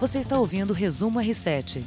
Você 0.00 0.18
está 0.18 0.38
ouvindo 0.38 0.70
o 0.70 0.72
Resumo 0.72 1.20
R7. 1.20 1.82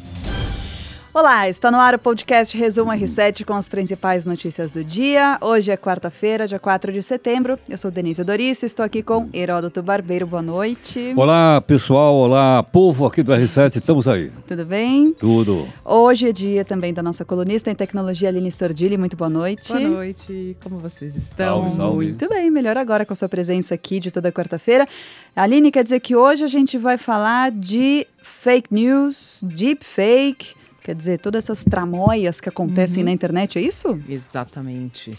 Olá, 1.16 1.48
está 1.48 1.70
no 1.70 1.78
ar 1.78 1.94
o 1.94 2.00
podcast 2.00 2.58
Resumo 2.58 2.90
R7 2.90 3.46
com 3.46 3.54
as 3.54 3.70
principais 3.70 4.26
notícias 4.26 4.72
do 4.72 4.84
dia. 4.84 5.38
Hoje 5.42 5.72
é 5.72 5.78
quarta-feira, 5.78 6.48
dia 6.48 6.58
4 6.58 6.92
de 6.92 7.04
setembro. 7.04 7.60
Eu 7.70 7.78
sou 7.78 7.92
Denise 7.92 8.24
Doris, 8.24 8.64
estou 8.64 8.84
aqui 8.84 9.04
com 9.04 9.30
Heródoto 9.32 9.84
Barbeiro. 9.84 10.26
Boa 10.26 10.42
noite. 10.42 11.14
Olá, 11.16 11.62
pessoal. 11.62 12.16
Olá, 12.16 12.64
povo 12.64 13.06
aqui 13.06 13.22
do 13.22 13.32
R7. 13.32 13.76
Estamos 13.76 14.08
aí. 14.08 14.32
Tudo 14.48 14.66
bem? 14.66 15.14
Tudo. 15.14 15.68
Hoje 15.86 16.30
é 16.30 16.32
dia 16.32 16.66
também 16.66 16.92
da 16.92 17.04
nossa 17.04 17.24
colunista 17.24 17.70
em 17.70 17.76
tecnologia, 17.76 18.30
Aline 18.30 18.52
Sordilli. 18.52 18.98
Muito 18.98 19.16
boa 19.16 19.30
noite. 19.30 19.72
Boa 19.72 19.88
noite. 19.88 20.58
Como 20.64 20.80
vocês 20.80 21.16
estão? 21.16 21.62
Salve, 21.62 21.78
salve. 21.78 22.06
Muito 22.08 22.28
bem, 22.28 22.50
melhor 22.50 22.76
agora 22.76 23.06
com 23.06 23.14
a 23.14 23.16
sua 23.16 23.30
presença 23.30 23.76
aqui 23.76 24.00
de 24.00 24.10
toda 24.10 24.32
quarta-feira. 24.32 24.88
Aline, 25.36 25.70
quer 25.70 25.84
dizer 25.84 26.00
que 26.00 26.16
hoje 26.16 26.44
a 26.44 26.48
gente 26.48 26.76
vai 26.76 26.98
falar 26.98 27.52
de 27.52 28.08
fake 28.24 28.74
news, 28.74 29.42
deep 29.44 29.86
fake, 29.86 30.56
quer 30.84 30.94
dizer, 30.96 31.20
todas 31.20 31.46
essas 31.46 31.64
tramóias 31.64 32.42
que 32.42 32.50
acontecem 32.50 33.04
na 33.04 33.12
internet, 33.12 33.58
é 33.58 33.62
isso? 33.62 34.00
Exatamente. 34.08 35.18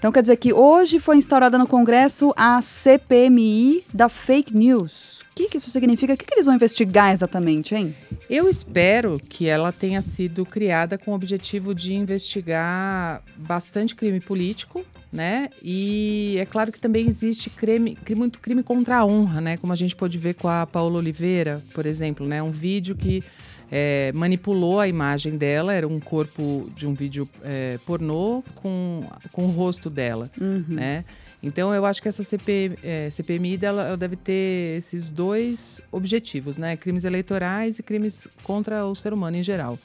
Então 0.00 0.10
quer 0.10 0.22
dizer 0.22 0.36
que 0.36 0.50
hoje 0.50 0.98
foi 0.98 1.18
instaurada 1.18 1.58
no 1.58 1.68
Congresso 1.68 2.32
a 2.34 2.62
CPMI 2.62 3.84
da 3.92 4.08
fake 4.08 4.56
news. 4.56 5.20
O 5.20 5.34
que, 5.34 5.48
que 5.48 5.58
isso 5.58 5.68
significa? 5.70 6.14
O 6.14 6.16
que, 6.16 6.24
que 6.24 6.32
eles 6.32 6.46
vão 6.46 6.54
investigar 6.54 7.12
exatamente, 7.12 7.74
hein? 7.74 7.94
Eu 8.28 8.48
espero 8.48 9.20
que 9.28 9.46
ela 9.46 9.70
tenha 9.72 10.00
sido 10.00 10.46
criada 10.46 10.96
com 10.96 11.10
o 11.10 11.14
objetivo 11.14 11.74
de 11.74 11.92
investigar 11.92 13.22
bastante 13.36 13.94
crime 13.94 14.20
político, 14.20 14.84
né? 15.12 15.50
E 15.62 16.36
é 16.38 16.46
claro 16.46 16.72
que 16.72 16.80
também 16.80 17.06
existe 17.06 17.50
crime, 17.50 17.94
crime, 17.94 18.20
muito 18.20 18.38
crime 18.38 18.62
contra 18.62 18.98
a 18.98 19.04
honra, 19.04 19.42
né? 19.42 19.56
Como 19.58 19.72
a 19.72 19.76
gente 19.76 19.94
pode 19.94 20.16
ver 20.16 20.34
com 20.34 20.48
a 20.48 20.66
Paola 20.66 20.96
Oliveira, 20.96 21.62
por 21.74 21.84
exemplo, 21.84 22.26
né? 22.26 22.42
Um 22.42 22.50
vídeo 22.50 22.94
que 22.94 23.22
é, 23.70 24.10
manipulou 24.14 24.80
a 24.80 24.88
imagem 24.88 25.36
dela, 25.36 25.72
era 25.72 25.86
um 25.86 26.00
corpo 26.00 26.70
de 26.76 26.86
um 26.86 26.94
vídeo 26.94 27.28
é, 27.42 27.78
pornô 27.86 28.42
com, 28.56 29.04
com 29.32 29.44
o 29.44 29.50
rosto 29.50 29.88
dela, 29.88 30.30
né? 30.68 31.04
Então 31.42 31.72
eu 31.72 31.86
acho 31.86 32.02
que 32.02 32.08
essa 32.08 32.22
CP, 32.22 32.78
é, 32.82 33.08
CPMI 33.08 33.56
dela, 33.56 33.86
ela 33.86 33.96
deve 33.96 34.16
ter 34.16 34.76
esses 34.76 35.10
dois 35.10 35.80
objetivos, 35.90 36.58
né? 36.58 36.76
Crimes 36.76 37.04
eleitorais 37.04 37.78
e 37.78 37.82
crimes 37.82 38.28
contra 38.42 38.84
o 38.84 38.94
ser 38.94 39.12
humano 39.12 39.36
em 39.38 39.42
geral. 39.42 39.78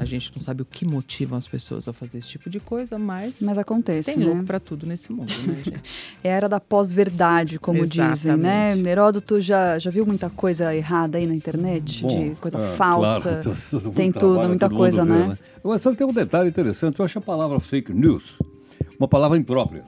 A 0.00 0.04
gente 0.06 0.32
não 0.34 0.40
sabe 0.40 0.62
o 0.62 0.64
que 0.64 0.84
motivam 0.84 1.36
as 1.36 1.46
pessoas 1.46 1.86
a 1.86 1.92
fazer 1.92 2.18
esse 2.18 2.28
tipo 2.28 2.48
de 2.48 2.58
coisa, 2.58 2.98
mas, 2.98 3.38
Mas 3.40 3.58
acontece, 3.58 4.14
tem 4.14 4.24
né? 4.24 4.26
louco 4.26 4.44
pra 4.44 4.58
tudo 4.58 4.86
nesse 4.86 5.12
mundo, 5.12 5.30
né, 5.46 5.54
gente? 5.62 5.80
É 6.24 6.32
a 6.32 6.36
era 6.36 6.48
da 6.48 6.58
pós-verdade, 6.58 7.58
como 7.58 7.86
dizem, 7.86 8.36
né? 8.36 8.68
Exatamente. 8.70 8.88
Heródoto 8.88 9.40
já, 9.40 9.78
já 9.78 9.90
viu 9.90 10.06
muita 10.06 10.30
coisa 10.30 10.74
errada 10.74 11.18
aí 11.18 11.26
na 11.26 11.34
internet? 11.34 12.02
Bom, 12.02 12.30
de 12.30 12.38
coisa 12.38 12.58
é, 12.58 12.76
falsa. 12.76 13.40
claro, 13.42 13.60
todo 13.70 13.90
tem 13.92 14.10
tudo, 14.10 14.48
muita 14.48 14.68
todo 14.68 14.78
coisa, 14.78 15.04
vê, 15.04 15.10
né? 15.10 15.38
Agora, 15.62 15.78
só 15.78 15.94
tem 15.94 16.06
um 16.06 16.12
detalhe 16.12 16.48
interessante. 16.48 16.98
Eu 16.98 17.04
acho 17.04 17.18
a 17.18 17.22
palavra 17.22 17.60
fake 17.60 17.92
news 17.92 18.38
uma 19.00 19.08
palavra 19.08 19.38
imprópria. 19.38 19.82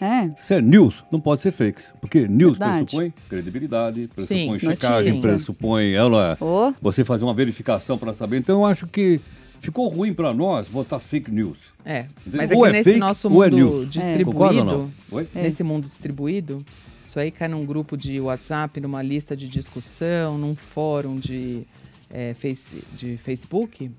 É. 0.00 0.30
Se 0.36 0.54
é 0.54 0.60
news, 0.60 1.04
não 1.10 1.20
pode 1.20 1.40
ser 1.40 1.52
fake. 1.52 1.82
Porque 2.00 2.26
news 2.28 2.58
Verdade. 2.58 2.84
pressupõe 2.84 3.14
credibilidade, 3.28 4.08
pressupõe 4.14 4.58
Sim, 4.58 4.66
checagem, 4.68 5.10
notícia. 5.10 5.30
pressupõe 5.30 5.92
ela, 5.92 6.36
Ô. 6.40 6.72
você 6.80 7.04
fazer 7.04 7.24
uma 7.24 7.34
verificação 7.34 7.96
para 7.96 8.14
saber. 8.14 8.38
Então 8.38 8.60
eu 8.60 8.66
acho 8.66 8.86
que 8.86 9.20
ficou 9.60 9.88
ruim 9.88 10.12
para 10.12 10.32
nós 10.32 10.68
botar 10.68 10.98
fake 10.98 11.30
news. 11.30 11.58
É, 11.84 12.06
mas 12.26 12.50
é 12.50 12.54
Ou 12.54 12.62
que 12.62 12.68
é 12.68 12.72
nesse 12.72 12.84
fake, 12.84 12.98
nosso 12.98 13.28
é 13.28 13.30
mundo 13.30 13.56
news. 13.56 13.88
distribuído, 13.88 14.64
não? 14.64 14.90
Oi? 15.10 15.28
nesse 15.34 15.62
mundo 15.62 15.86
distribuído, 15.86 16.64
isso 17.04 17.18
aí 17.18 17.30
cai 17.30 17.48
num 17.48 17.64
grupo 17.64 17.96
de 17.96 18.20
WhatsApp, 18.20 18.80
numa 18.80 19.02
lista 19.02 19.36
de 19.36 19.48
discussão, 19.48 20.36
num 20.36 20.54
fórum 20.54 21.18
de, 21.18 21.62
é, 22.10 22.34
face, 22.34 22.84
de 22.96 23.16
Facebook. 23.16 23.90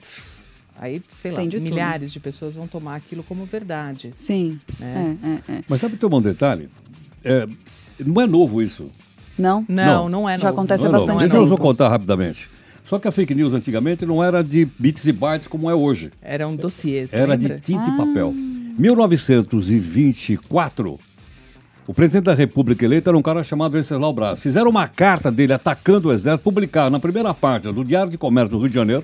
Aí, 0.80 1.02
sei 1.10 1.32
lá, 1.32 1.44
de 1.44 1.52
tudo. 1.58 1.62
milhares 1.62 2.12
de 2.12 2.20
pessoas 2.22 2.56
vão 2.56 2.66
tomar 2.68 2.96
aquilo 2.96 3.22
como 3.24 3.44
verdade. 3.46 4.14
Sim. 4.16 4.60
Né? 4.80 5.18
É, 5.22 5.54
é, 5.54 5.58
é. 5.58 5.64
Mas 5.68 5.82
sabe 5.82 5.96
que 5.96 6.00
tem 6.00 6.10
um 6.18 6.22
detalhe? 6.22 6.70
É, 7.24 7.46
não 8.00 8.22
é 8.22 8.26
novo 8.28 8.62
isso. 8.62 8.90
Não? 9.38 9.66
Não, 9.68 10.08
não, 10.08 10.30
é 10.30 10.38
Já 10.38 10.50
novo. 10.50 10.60
acontece 10.60 10.84
Não 10.84 10.90
é 10.90 10.94
novo. 10.94 11.06
bastante 11.06 11.30
Deixa 11.30 11.44
eu 11.44 11.48
só 11.50 11.58
contar 11.58 11.90
rapidamente. 11.90 12.50
Só 12.90 12.98
que 12.98 13.08
a 13.08 13.12
fake 13.12 13.36
news 13.36 13.54
antigamente 13.54 14.04
não 14.06 14.24
era 14.24 14.44
de 14.44 14.68
bits 14.80 15.06
e 15.06 15.12
bytes 15.12 15.48
como 15.48 15.70
é 15.70 15.76
hoje. 15.76 16.10
Eram 16.22 16.56
dossiês, 16.56 17.14
Era 17.14 17.34
lembra? 17.36 17.56
de 17.56 17.62
tinta 17.62 17.84
Ah. 17.84 17.94
e 17.94 17.98
papel. 17.98 18.34
1924, 18.80 21.00
o 21.86 21.94
presidente 21.94 22.24
da 22.26 22.34
República 22.34 22.84
eleito 22.84 23.08
era 23.10 23.18
um 23.18 23.22
cara 23.22 23.44
chamado 23.44 23.74
Venceslau 23.74 24.12
Braz. 24.12 24.40
Fizeram 24.40 24.70
uma 24.72 24.88
carta 24.88 25.32
dele 25.32 25.54
atacando 25.54 26.08
o 26.08 26.12
exército, 26.14 26.44
publicaram 26.44 26.90
na 26.90 27.00
primeira 27.00 27.32
página 27.34 27.72
do 27.72 27.84
Diário 27.84 28.10
de 28.12 28.18
Comércio 28.18 28.52
do 28.52 28.60
Rio 28.60 28.70
de 28.70 28.76
Janeiro. 28.76 29.04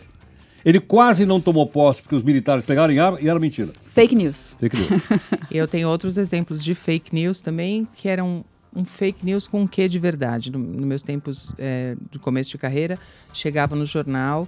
Ele 0.65 0.79
quase 0.79 1.25
não 1.25 1.39
tomou 1.39 1.67
posse 1.67 2.01
porque 2.01 2.15
os 2.15 2.23
militares 2.23 2.65
pegaram 2.65 2.91
em 2.91 2.97
arma 2.97 3.19
e 3.21 3.29
era 3.29 3.39
mentira. 3.39 3.71
Fake 3.93 4.15
news. 4.15 4.55
Fake 4.59 4.75
news. 4.75 4.89
Eu 5.51 5.67
tenho 5.67 5.87
outros 5.89 6.17
exemplos 6.17 6.63
de 6.63 6.73
fake 6.73 7.13
news 7.13 7.39
também, 7.39 7.87
que 7.93 8.07
eram 8.07 8.43
um 8.75 8.83
fake 8.85 9.25
news 9.25 9.47
com 9.47 9.61
um 9.61 9.67
quê 9.67 9.87
de 9.87 9.97
verdade. 9.99 10.51
No, 10.51 10.59
nos 10.59 10.85
meus 10.85 11.03
tempos 11.03 11.53
é, 11.57 11.95
de 12.11 12.19
começo 12.19 12.49
de 12.51 12.57
carreira, 12.57 12.97
chegava 13.33 13.75
no 13.75 13.85
jornal 13.85 14.47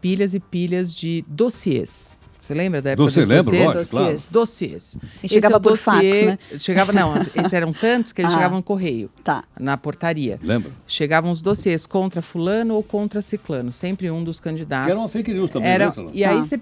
pilhas 0.00 0.32
e 0.34 0.40
pilhas 0.40 0.94
de 0.94 1.24
dossiês. 1.28 2.18
Você 2.40 2.54
lembra 2.54 2.82
da 2.82 2.90
época 2.90 3.04
Dossiê, 3.04 3.20
dos 3.22 3.28
lembro, 3.28 3.44
dossiês? 3.44 3.66
lógico, 3.74 3.90
claro. 3.90 4.12
Dossiês. 4.14 4.32
Dossiês. 4.32 4.96
E 5.22 5.28
chegava 5.28 5.54
é 5.54 5.58
o 5.58 5.60
por 5.60 5.76
fax, 5.76 5.98
dossiê- 6.04 6.26
né? 6.26 6.38
Chegava, 6.58 6.92
não, 6.92 7.14
esses 7.36 7.52
eram 7.52 7.72
tantos 7.72 8.12
que 8.12 8.20
eles 8.22 8.32
Ah. 8.32 8.34
chegavam 8.36 8.56
no 8.56 8.62
correio, 8.62 9.08
Tá. 9.22 9.44
na 9.58 9.76
portaria. 9.76 10.36
Lembra? 10.42 10.72
Chegavam 10.86 11.30
os 11.30 11.40
dossiês 11.40 11.86
contra 11.86 12.20
fulano 12.20 12.74
ou 12.74 12.82
contra 12.82 13.22
ciclano, 13.22 13.72
sempre 13.72 14.10
um 14.10 14.24
dos 14.24 14.40
candidatos. 14.40 14.86
Que 14.86 14.90
era 14.92 14.98
uma 15.00 15.08
fake 15.08 15.32
news 15.32 15.50
também, 15.50 15.68
Era- 15.68 15.88
né? 15.96 16.10
E 16.12 16.24
aí 16.24 16.38
Tá. 16.38 16.42
cê- 16.44 16.60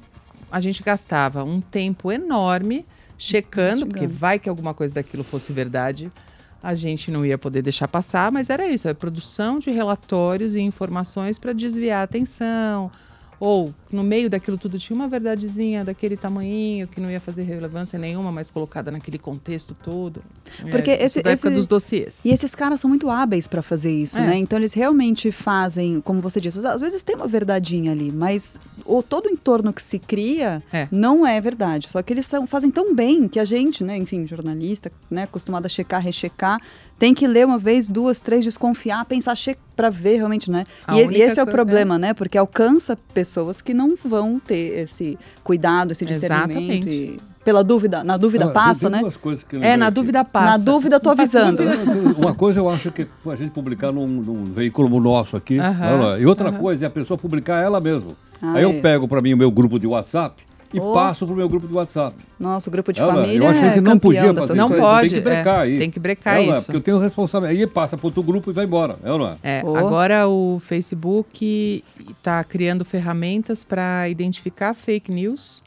a 0.53 0.61
gente 0.61 0.83
gastava 0.83 1.43
um 1.45 1.61
tempo 1.61 2.13
enorme 2.13 2.85
checando, 3.17 3.87
porque 3.87 4.07
vai 4.07 4.39
que 4.39 4.49
alguma 4.49 4.75
coisa 4.75 4.95
daquilo 4.95 5.25
fosse 5.25 5.53
verdade. 5.53 6.11
A 6.63 6.75
gente 6.75 7.11
não 7.11 7.25
ia 7.25 7.39
poder 7.39 7.63
deixar 7.63 7.87
passar, 7.87 8.33
mas 8.33 8.51
era 8.51 8.67
isso, 8.67 8.89
é 8.89 8.95
produção 8.95 9.59
de 9.59 9.71
relatórios 9.71 10.55
e 10.55 10.61
informações 10.61 11.39
para 11.39 11.53
desviar 11.53 12.01
a 12.01 12.03
atenção. 12.03 12.91
Ou 13.41 13.73
no 13.93 14.03
meio 14.03 14.29
daquilo 14.29 14.59
tudo 14.59 14.79
tinha 14.79 14.97
uma 14.97 15.07
verdadezinha 15.07 15.85
daquele 15.85 16.17
tamanhinho 16.17 16.89
que 16.89 17.01
não 17.01 17.09
ia 17.11 17.21
fazer 17.21 17.43
relevância 17.43 17.99
nenhuma, 17.99 18.33
mas 18.33 18.51
colocada 18.51 18.91
naquele 18.91 19.17
contexto 19.19 19.75
todo. 19.81 20.23
Porque 20.71 20.91
é, 20.91 20.95
esse- 21.05 21.19
isso 21.21 21.23
da 21.23 21.31
época 21.31 21.49
esse- 21.49 21.55
dos 21.57 21.67
dossiês. 21.67 22.25
E 22.25 22.31
esses 22.31 22.55
caras 22.55 22.81
são 22.81 22.89
muito 22.89 23.09
hábeis 23.09 23.47
para 23.47 23.63
fazer 23.63 23.93
isso, 23.93 24.19
É. 24.19 24.27
né? 24.27 24.37
Então 24.39 24.59
eles 24.59 24.73
realmente 24.73 25.31
fazem, 25.31 26.01
como 26.01 26.21
você 26.21 26.41
disse, 26.41 26.67
às 26.67 26.81
vezes 26.81 27.03
tem 27.03 27.15
uma 27.15 27.29
verdadinha 27.29 27.93
ali, 27.93 28.11
mas 28.11 28.59
o 28.85 29.03
todo 29.03 29.27
o 29.27 29.31
entorno 29.31 29.73
que 29.73 29.83
se 29.83 29.99
cria 30.01 30.61
É. 30.73 30.89
não 30.91 31.25
é 31.25 31.41
verdade. 31.41 31.89
Só 31.89 32.03
que 32.03 32.13
eles 32.13 32.27
são- 32.27 32.47
fazem 32.47 32.71
tão 32.73 32.93
bem 32.95 33.29
que 33.29 33.39
a 33.39 33.45
gente, 33.45 33.85
né, 33.85 33.97
enfim, 33.97 34.27
jornalista, 34.27 34.91
né, 35.09 35.23
acostumado 35.23 35.67
a 35.67 35.69
checar, 35.69 36.03
rechecar, 36.03 36.61
tem 36.99 37.15
que 37.15 37.29
ler 37.29 37.47
uma 37.47 37.59
vez, 37.61 37.89
duas, 37.89 38.21
três, 38.21 38.43
desconfiar, 38.45 39.05
pensar 39.05 39.37
para 39.77 39.89
ver 39.89 40.17
realmente, 40.17 40.51
né? 40.51 40.67
E, 40.93 40.97
e 41.19 41.23
esse 41.23 41.39
é 41.39 41.43
o 41.45 41.47
problema, 41.47 41.97
né? 41.97 42.13
Porque 42.13 42.37
alcança 42.37 42.97
pessoas 43.15 43.28
que 43.61 43.75
não 43.75 43.95
vão 44.03 44.39
ter 44.39 44.79
esse 44.81 45.19
cuidado, 45.45 45.93
esse 45.93 46.05
discernimento. 46.05 46.51
Exatamente. 46.59 46.89
E 46.91 47.21
pela 47.45 47.65
dúvida, 47.65 48.05
na 48.05 48.17
dúvida 48.17 48.45
Ah, 48.47 48.51
passa, 48.51 48.91
né? 48.91 49.03
É, 49.63 49.77
na 49.77 49.87
aqui. 49.87 49.95
dúvida 49.95 50.25
passa. 50.25 50.51
Na 50.51 50.57
dúvida, 50.65 51.01
tô 51.01 51.11
avisando. 51.11 51.63
Uma 52.19 52.35
coisa 52.35 52.61
eu 52.61 52.69
acho 52.69 52.91
que 52.91 53.07
a 53.27 53.35
gente 53.37 53.51
publicar 53.53 53.91
num, 53.93 54.07
num 54.07 54.45
veículo 54.45 55.01
nosso 55.01 55.37
aqui. 55.37 55.59
Olha 55.59 55.97
lá, 55.97 56.19
e 56.19 56.27
outra 56.27 56.51
aham. 56.51 56.59
coisa 56.59 56.85
é 56.85 56.89
a 56.89 56.91
pessoa 56.91 57.17
publicar 57.17 57.63
ela 57.63 57.81
mesma. 57.81 58.13
Ah, 58.43 58.55
Aí 58.55 58.63
eu 58.63 58.71
é. 58.71 58.81
pego 58.81 59.09
para 59.09 59.21
mim 59.23 59.33
o 59.33 59.37
meu 59.37 59.51
grupo 59.51 59.79
de 59.79 59.87
WhatsApp 59.87 60.43
e 60.73 60.81
Oh. 60.81 60.93
passo 60.93 61.27
pro 61.27 61.35
meu 61.35 61.49
grupo 61.49 61.67
de 61.67 61.73
WhatsApp. 61.75 62.17
Nosso 62.39 62.71
grupo 62.71 62.93
de 62.93 63.01
lá, 63.01 63.15
família 63.15 63.39
eu 63.39 63.47
acho 63.49 63.59
que 63.59 63.65
a 63.65 63.69
gente 63.69 63.79
é 63.79 63.81
não 63.81 63.99
podia 63.99 64.35
fazer 64.35 64.55
Não 64.55 64.69
coisas. 64.69 64.87
pode, 64.87 65.09
Tem 65.09 65.19
que 65.19 65.25
brecar 65.25 65.59
é, 65.59 65.63
aí. 65.63 65.79
tem 65.79 65.91
que 65.91 66.01
brecar 66.01 66.35
lá, 66.47 66.53
isso. 66.57 66.65
Porque 66.67 66.77
eu 66.77 66.81
tenho 66.83 66.99
responsabilidade. 66.99 67.61
Aí 67.61 67.67
passa 67.67 67.97
para 67.97 68.07
outro 68.07 68.23
grupo 68.23 68.51
e 68.51 68.53
vai 68.53 68.65
embora. 68.65 68.99
É 69.03 69.11
ou 69.13 69.19
não 69.19 69.29
é? 69.29 69.37
É, 69.43 69.63
Oh. 69.65 69.77
Agora 69.77 70.29
o 70.29 70.61
Facebook 70.61 71.83
está 72.11 72.43
criando 72.45 72.85
ferramentas 72.85 73.65
para 73.65 74.09
identificar 74.09 74.75
fake 74.75 75.11
news 75.11 75.63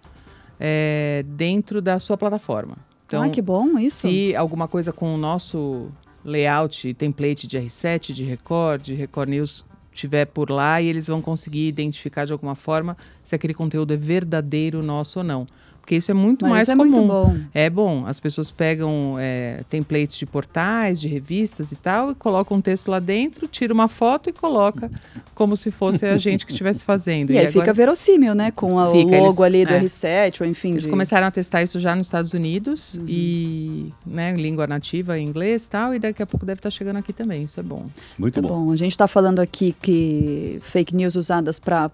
é, 0.60 1.24
dentro 1.28 1.82
da 1.82 2.00
sua 2.00 2.18
plataforma. 2.18 2.76
Então, 3.08 3.24
ah, 3.24 3.30
que 3.30 3.42
bom 3.42 3.78
isso. 3.78 4.08
se 4.08 4.36
alguma 4.36 4.68
coisa 4.68 4.94
com 4.94 5.14
o 5.14 5.18
nosso 5.18 5.90
layout, 6.24 6.94
template 6.94 7.48
de 7.48 7.58
R7, 7.58 8.14
de 8.14 8.24
Record, 8.24 8.84
de 8.84 8.94
Record 8.94 9.30
News 9.30 9.66
tiver 9.94 10.26
por 10.26 10.50
lá 10.50 10.82
e 10.82 10.88
eles 10.88 11.08
vão 11.08 11.22
conseguir 11.22 11.68
identificar 11.68 12.26
de 12.26 12.32
alguma 12.32 12.56
forma 12.56 12.98
se 13.24 13.36
aquele 13.36 13.54
conteúdo 13.54 13.94
é 13.94 13.98
verdadeiro 13.98 14.82
nosso 14.82 15.20
ou 15.20 15.26
não. 15.26 15.48
Porque 15.82 15.96
isso 15.96 16.10
é 16.12 16.14
muito 16.14 16.44
Mas 16.44 16.52
mais 16.52 16.62
isso 16.68 16.72
é 16.72 16.76
comum. 16.78 16.90
muito 16.92 17.08
bom. 17.08 17.38
É 17.54 17.70
bom, 17.70 18.04
as 18.06 18.20
pessoas 18.20 18.50
pegam 18.52 19.16
é, 19.20 19.62
templates 19.70 20.16
de 20.18 20.26
portais, 20.26 21.02
de 21.02 21.08
revistas 21.08 21.72
e 21.72 21.76
tal, 21.76 22.12
e 22.12 22.16
colocam 22.16 22.58
um 22.58 22.62
texto 22.62 22.90
lá 22.90 23.00
dentro, 23.00 23.48
tira 23.48 23.74
uma 23.74 23.88
foto 23.88 24.30
e 24.30 24.34
coloca 24.34 24.90
como 25.36 25.58
se 25.58 25.72
fosse 25.72 26.06
a 26.06 26.18
gente 26.18 26.46
que 26.46 26.52
estivesse 26.52 26.86
fazendo. 26.86 27.32
E, 27.32 27.38
aí 27.38 27.48
agora- 27.48 27.52
fica 27.62 27.74
verossímil, 27.74 28.34
né? 28.36 28.52
Com 28.52 28.78
a- 28.80 28.92
Fica, 28.92 29.08
o 29.08 29.20
logo 29.24 29.24
eles- 29.26 29.42
ali 29.42 29.66
do 29.66 29.74
é. 29.74 29.80
R7, 29.84 30.42
ou 30.42 30.48
enfim. 30.48 30.72
Eles 30.72 30.84
de- 30.84 30.90
começaram 30.90 31.26
a 31.28 31.32
testar 31.32 31.64
isso 31.64 31.80
já 31.80 31.96
nos 31.96 32.08
Estados 32.08 32.34
Unidos 32.34 32.96
Uhum. 32.96 33.06
e, 33.08 33.94
né, 34.06 34.32
em 34.34 34.42
língua 34.42 34.68
nativa, 34.68 35.18
em 35.18 35.28
inglês 35.28 35.66
e 35.66 35.70
tal, 35.70 35.96
e 35.96 36.00
daqui 36.00 36.22
a 36.22 36.26
pouco 36.28 36.46
deve 36.46 36.60
estar 36.60 36.70
chegando 36.70 36.98
aqui 36.98 37.12
também. 37.12 37.44
Isso 37.44 37.60
é 37.60 37.64
bom. 37.64 37.88
Muito 38.20 38.36
Tá 38.36 38.42
bom. 38.42 38.66
bom. 38.66 38.72
A 38.72 38.76
gente 38.76 38.92
está 38.92 39.08
falando 39.08 39.40
aqui 39.40 39.76
que 39.82 40.60
fake 40.62 40.96
news 40.96 41.16
usadas 41.16 41.58
para 41.60 41.90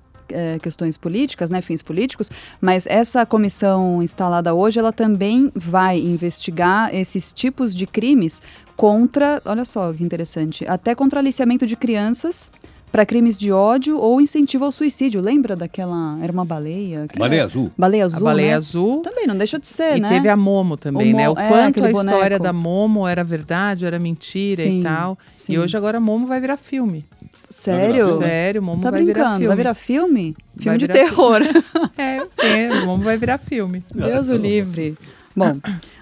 questões 0.62 0.98
políticas, 0.98 1.50
né, 1.50 1.62
fins 1.62 1.82
políticos, 1.82 2.30
mas 2.62 2.86
essa 2.88 3.26
comissão 3.26 4.02
instalada 4.04 4.54
hoje, 4.54 4.80
ela 4.80 4.92
também 4.92 5.52
vai 5.56 6.00
investigar 6.00 6.94
esses 6.94 7.32
tipos 7.34 7.74
de 7.74 7.86
crimes 7.88 8.42
contra, 8.76 9.42
olha 9.46 9.66
só 9.66 9.92
que 9.92 10.04
interessante, 10.04 10.66
até 10.68 10.94
contra 10.94 11.20
aliciamento 11.20 11.66
de 11.66 11.76
crianças 11.76 12.52
para 12.92 13.06
crimes 13.06 13.38
de 13.38 13.52
ódio 13.52 14.00
ou 14.00 14.22
incentivo 14.22 14.64
ao 14.64 14.72
suicídio. 14.72 15.20
Lembra 15.20 15.56
daquela, 15.56 16.18
era 16.22 16.32
uma 16.32 16.46
baleia? 16.46 17.06
Baleia 17.18 17.40
era? 17.42 17.46
azul. 17.48 17.72
Baleia 17.78 18.06
azul, 18.06 18.20
a 18.20 18.24
baleia 18.32 18.48
né? 18.52 18.54
azul. 18.56 19.02
Também 19.02 19.28
não 19.28 19.36
deixa 19.36 19.60
de 19.60 19.68
ser, 19.68 19.98
E 19.98 20.00
né? 20.00 20.10
teve 20.10 20.30
a 20.30 20.38
Momo 20.38 20.78
também, 20.78 21.14
O 21.14 21.18
né? 21.18 21.30
O 21.30 21.38
é, 21.38 21.48
quanto 21.50 21.84
a 21.84 21.92
história 21.92 22.38
boneco. 22.38 22.44
da 22.44 22.54
Momo 22.54 23.06
era 23.08 23.24
verdade, 23.24 23.86
era 23.86 24.00
mentira 24.00 24.62
Sim, 24.62 24.80
e 24.80 24.84
tal. 24.84 25.18
sim. 25.36 25.54
E 25.54 25.60
hoje 25.60 25.76
agora 25.76 25.98
a 25.98 26.02
Momo 26.02 26.28
vai 26.28 26.40
virar 26.40 26.56
filme. 26.56 27.06
Sério? 27.50 28.18
Sério, 28.18 28.62
Momo 28.62 28.82
Tá 28.82 28.92
vai 28.92 29.02
virar 29.06 29.14
brincando? 29.14 29.32
filme. 29.36 29.48
Vai 29.48 29.58
virar 29.58 29.74
filme? 29.74 30.36
Filme 30.58 30.66
Vai 30.66 30.78
de 30.78 30.86
virar 30.86 30.94
terror. 30.94 31.42
É, 31.98 32.22
é, 32.38 32.86
Momo 32.86 33.04
vai 33.04 33.18
virar 33.18 33.38
filme. 33.38 33.84
Deus 33.94 34.28
o 34.30 34.36
livre. 34.38 34.98
Bom, 35.36 35.56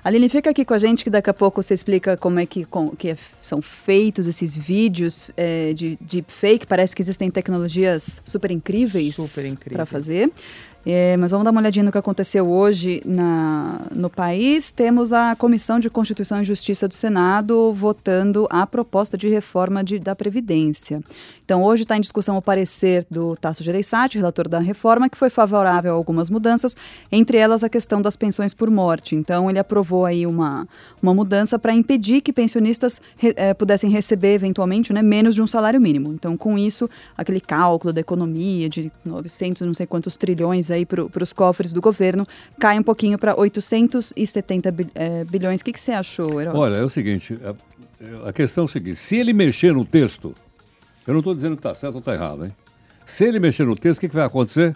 Aline, 0.06 0.30
fica 0.30 0.52
aqui 0.52 0.64
com 0.64 0.76
a 0.76 0.78
gente 0.78 1.04
que 1.04 1.10
daqui 1.10 1.32
a 1.32 1.34
pouco 1.34 1.64
você 1.64 1.74
explica 1.74 2.16
como 2.16 2.40
é 2.40 2.46
que, 2.46 2.64
com- 2.64 2.90
que 2.96 3.10
é- 3.10 3.18
são 3.42 3.60
feitos 3.60 4.28
esses 4.28 4.56
vídeos 4.56 5.32
é, 5.36 5.74
de 5.74 5.98
deepfake. 6.00 6.68
Parece 6.68 6.96
que 6.96 7.02
existem 7.02 7.32
tecnologias 7.32 8.22
super 8.24 8.52
incríveis 8.52 9.16
Super 9.16 9.56
para 9.72 9.84
fazer. 9.86 10.32
É, 10.88 11.18
mas 11.18 11.32
vamos 11.32 11.44
dar 11.44 11.50
uma 11.50 11.60
olhadinha 11.62 11.84
no 11.84 11.92
que 11.92 11.98
aconteceu 11.98 12.48
hoje 12.48 13.02
na, 13.04 13.82
no 13.92 14.08
país. 14.08 14.72
Temos 14.72 15.12
a 15.12 15.36
Comissão 15.36 15.80
de 15.80 15.90
Constituição 15.90 16.40
e 16.40 16.46
Justiça 16.46 16.88
do 16.88 16.94
Senado 16.94 17.74
votando 17.74 18.46
a 18.52 18.68
proposta 18.68 19.18
de 19.18 19.28
reforma 19.28 19.84
de- 19.84 19.98
da 19.98 20.16
Previdência. 20.16 21.02
Então, 21.44 21.64
hoje 21.64 21.82
está 21.84 21.98
em 21.98 22.02
discussão 22.02 22.38
o 22.38 22.42
parecer 22.42 23.06
do 23.10 23.36
Tasso 23.36 23.64
Gereissati, 23.64 24.18
relator 24.20 24.48
da 24.48 24.60
reforma, 24.60 25.10
que 25.10 25.18
foi 25.18 25.32
favorável 25.32 25.92
a 25.92 25.96
algumas 25.96 26.30
mudanças, 26.30 26.76
entre 27.12 27.38
elas 27.40 27.64
a 27.64 27.70
questão 27.70 28.00
das 28.00 28.16
pensões 28.16 28.54
por 28.54 28.70
morte. 28.70 29.16
Então, 29.16 29.50
ele 29.50 29.58
aprovou 29.58 29.95
aí 30.04 30.26
uma, 30.26 30.68
uma 31.02 31.14
mudança 31.14 31.60
para 31.60 31.74
impedir 31.74 32.20
que 32.22 32.34
pensionistas 32.34 33.00
re- 33.18 33.34
eh, 33.38 33.54
pudessem 33.54 33.90
receber, 33.90 34.34
eventualmente, 34.34 34.92
né, 34.92 35.02
menos 35.04 35.36
de 35.36 35.42
um 35.42 35.48
salário 35.48 35.80
mínimo. 35.80 36.12
Então, 36.12 36.36
com 36.36 36.58
isso, 36.58 36.90
aquele 37.16 37.40
cálculo 37.40 37.94
da 37.94 38.02
economia 38.02 38.68
de 38.68 38.92
900 39.06 39.62
não 39.62 39.74
sei 39.76 39.86
quantos 39.86 40.18
trilhões 40.18 40.72
aí 40.72 40.86
para 40.86 41.24
os 41.24 41.32
cofres 41.32 41.72
do 41.72 41.80
governo 41.80 42.28
cai 42.60 42.80
um 42.80 42.84
pouquinho 42.84 43.18
para 43.20 43.40
870 43.40 44.72
bi- 44.72 44.88
eh, 44.96 45.24
bilhões. 45.26 45.62
O 45.62 45.64
que, 45.64 45.72
que 45.72 45.80
você 45.80 45.92
achou, 45.92 46.42
Herói? 46.42 46.56
Olha, 46.58 46.76
é 46.78 46.84
o 46.84 46.90
seguinte, 46.90 47.38
a, 47.44 48.30
a 48.30 48.34
questão 48.34 48.64
é 48.64 48.66
o 48.66 48.68
seguinte, 48.68 48.96
se 48.98 49.16
ele 49.18 49.32
mexer 49.34 49.74
no 49.74 49.86
texto, 49.86 50.34
eu 51.06 51.14
não 51.14 51.20
estou 51.20 51.36
dizendo 51.36 51.56
que 51.56 51.60
está 51.60 51.76
certo 51.76 51.94
ou 51.96 52.00
está 52.00 52.14
errado, 52.14 52.46
hein? 52.46 52.52
Se 53.06 53.24
ele 53.26 53.40
mexer 53.40 53.66
no 53.66 53.76
texto, 53.76 54.00
o 54.00 54.02
que, 54.02 54.10
que 54.10 54.16
vai 54.16 54.26
acontecer? 54.26 54.76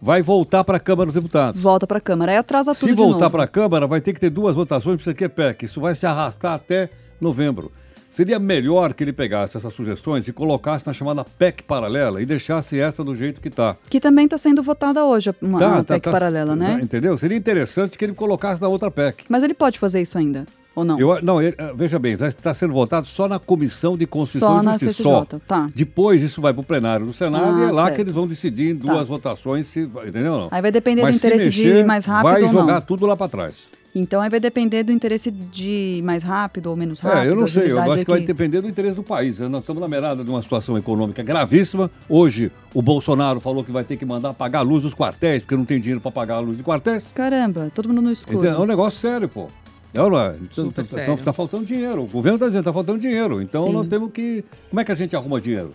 Vai 0.00 0.22
voltar 0.22 0.62
para 0.62 0.76
a 0.76 0.80
Câmara 0.80 1.06
dos 1.06 1.14
Deputados. 1.14 1.60
Volta 1.60 1.86
para 1.86 1.98
a 1.98 2.00
Câmara, 2.00 2.32
aí 2.32 2.38
atrasa 2.38 2.74
tudo 2.74 2.88
Se 2.88 2.92
voltar 2.92 3.30
para 3.30 3.44
a 3.44 3.48
Câmara, 3.48 3.86
vai 3.86 4.00
ter 4.00 4.12
que 4.12 4.20
ter 4.20 4.30
duas 4.30 4.54
votações 4.54 4.96
para 4.96 5.02
isso 5.02 5.10
aqui 5.10 5.24
é 5.24 5.28
PEC. 5.28 5.64
Isso 5.64 5.80
vai 5.80 5.94
se 5.94 6.06
arrastar 6.06 6.54
até 6.54 6.88
novembro. 7.20 7.72
Seria 8.10 8.38
melhor 8.38 8.94
que 8.94 9.04
ele 9.04 9.12
pegasse 9.12 9.56
essas 9.56 9.72
sugestões 9.72 10.26
e 10.26 10.32
colocasse 10.32 10.86
na 10.86 10.92
chamada 10.92 11.24
PEC 11.24 11.62
paralela 11.62 12.22
e 12.22 12.26
deixasse 12.26 12.78
essa 12.78 13.04
do 13.04 13.14
jeito 13.14 13.40
que 13.40 13.48
está. 13.48 13.76
Que 13.88 14.00
também 14.00 14.24
está 14.24 14.38
sendo 14.38 14.62
votada 14.62 15.04
hoje, 15.04 15.34
uma, 15.42 15.58
uma 15.58 15.84
PEC 15.84 16.10
paralela, 16.10 16.56
né? 16.56 16.80
Entendeu? 16.82 17.18
Seria 17.18 17.36
interessante 17.36 17.98
que 17.98 18.04
ele 18.04 18.14
colocasse 18.14 18.62
na 18.62 18.68
outra 18.68 18.90
PEC. 18.90 19.24
Mas 19.28 19.42
ele 19.42 19.54
pode 19.54 19.78
fazer 19.78 20.00
isso 20.00 20.16
ainda, 20.16 20.46
ou 20.78 20.84
não? 20.84 20.98
Eu, 20.98 21.18
não, 21.22 21.40
ele- 21.42 21.54
eh, 21.58 21.72
veja 21.76 21.98
bem, 21.98 22.14
está 22.14 22.52
sendo 22.54 22.72
votado 22.72 23.06
só 23.06 23.28
na 23.28 23.38
Comissão 23.38 23.96
de 23.96 24.06
Constituição 24.06 24.56
Só 24.56 24.62
e 24.62 24.64
na 24.64 24.72
Justiça. 24.78 25.02
CCJ, 25.02 25.40
tá. 25.46 25.66
Depois 25.74 26.22
isso 26.22 26.40
vai 26.40 26.52
para 26.52 26.60
o 26.60 26.64
plenário 26.64 27.06
do 27.06 27.12
Senado 27.12 27.56
Ah, 27.56 27.60
e 27.60 27.68
é 27.68 27.72
lá 27.72 27.82
certo. 27.84 27.94
que 27.96 28.00
eles 28.02 28.12
vão 28.12 28.26
decidir 28.26 28.70
em 28.70 28.76
Tá. 28.78 28.92
duas 28.92 29.08
votações, 29.08 29.66
se, 29.66 29.80
entendeu? 29.80 30.32
Não? 30.38 30.48
Aí 30.50 30.62
vai 30.62 30.70
depender 30.72 31.02
Mas 31.02 31.16
do 31.16 31.20
se 31.20 31.26
interesse 31.26 31.50
de 31.50 31.64
mexer, 31.64 31.78
ir 31.80 31.84
mais 31.86 32.04
rápido 32.04 32.30
vai 32.32 32.42
ou 32.42 32.48
jogar 32.50 32.74
não. 32.74 32.80
tudo 32.80 33.06
lá 33.06 33.16
para 33.16 33.28
trás. 33.28 33.54
Então 33.94 34.20
aí 34.20 34.28
vai 34.28 34.38
depender 34.38 34.82
do 34.84 34.92
interesse 34.92 35.30
de 35.30 35.68
ir 35.98 36.02
mais 36.02 36.22
rápido 36.22 36.66
ou 36.68 36.76
menos 36.76 37.00
rápido. 37.00 37.22
É, 37.22 37.28
eu 37.30 37.34
não 37.34 37.48
sei, 37.48 37.72
eu 37.72 37.80
acho 37.80 38.04
que 38.04 38.10
vai 38.10 38.20
depender 38.20 38.60
do 38.60 38.68
interesse 38.68 38.94
do 38.94 39.02
país. 39.02 39.40
Nós 39.40 39.60
estamos 39.62 39.80
na 39.80 39.88
merada 39.88 40.22
de 40.22 40.30
uma 40.30 40.42
situação 40.42 40.76
econômica 40.76 41.22
gravíssima. 41.22 41.90
Hoje, 42.08 42.52
o 42.74 42.82
Bolsonaro 42.82 43.40
falou 43.40 43.64
que 43.64 43.72
vai 43.72 43.82
ter 43.84 43.96
que 43.96 44.04
mandar 44.04 44.34
pagar 44.34 44.58
a 44.58 44.62
luz 44.62 44.82
dos 44.82 44.94
quartéis, 44.94 45.40
porque 45.42 45.56
não 45.56 45.64
tem 45.64 45.80
dinheiro 45.80 46.00
para 46.02 46.12
pagar 46.12 46.36
a 46.36 46.40
luz 46.40 46.58
de 46.58 46.62
quartéis. 46.62 47.04
Caramba, 47.14 47.72
todo 47.74 47.88
mundo 47.88 48.02
no 48.02 48.12
escuro. 48.12 48.38
Então, 48.46 48.60
é 48.60 48.62
um 48.62 48.66
negócio 48.66 49.00
sério, 49.00 49.28
pô. 49.28 49.48
É, 49.94 50.02
ou 50.02 50.10
não 50.10 50.20
é? 50.20 50.36
Então, 50.40 50.70
tá-. 50.70 50.82
Então 50.82 51.14
está 51.14 51.32
faltando 51.32 51.64
dinheiro. 51.64 52.02
O 52.02 52.06
governo 52.06 52.36
está 52.36 52.46
dizendo 52.46 52.62
que 52.62 52.68
está 52.68 52.72
faltando 52.72 52.98
dinheiro. 52.98 53.40
Então 53.40 53.64
Sim. 53.64 53.72
nós 53.72 53.86
temos 53.86 54.12
que. 54.12 54.44
Como 54.68 54.80
é 54.80 54.84
que 54.84 54.92
a 54.92 54.94
gente 54.94 55.16
arruma 55.16 55.40
dinheiro? 55.40 55.74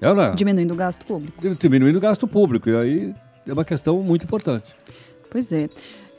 É, 0.00 0.12
não 0.12 0.22
é? 0.22 0.34
Diminuindo 0.34 0.72
o 0.72 0.76
gasto 0.76 1.04
público. 1.04 1.56
Diminuindo 1.58 1.96
o 1.96 2.00
gasto 2.00 2.26
público. 2.26 2.68
E 2.68 2.76
aí 2.76 3.14
é 3.46 3.52
uma 3.52 3.64
questão 3.64 4.02
muito 4.02 4.24
importante. 4.24 4.74
Pois 5.30 5.52
é. 5.52 5.68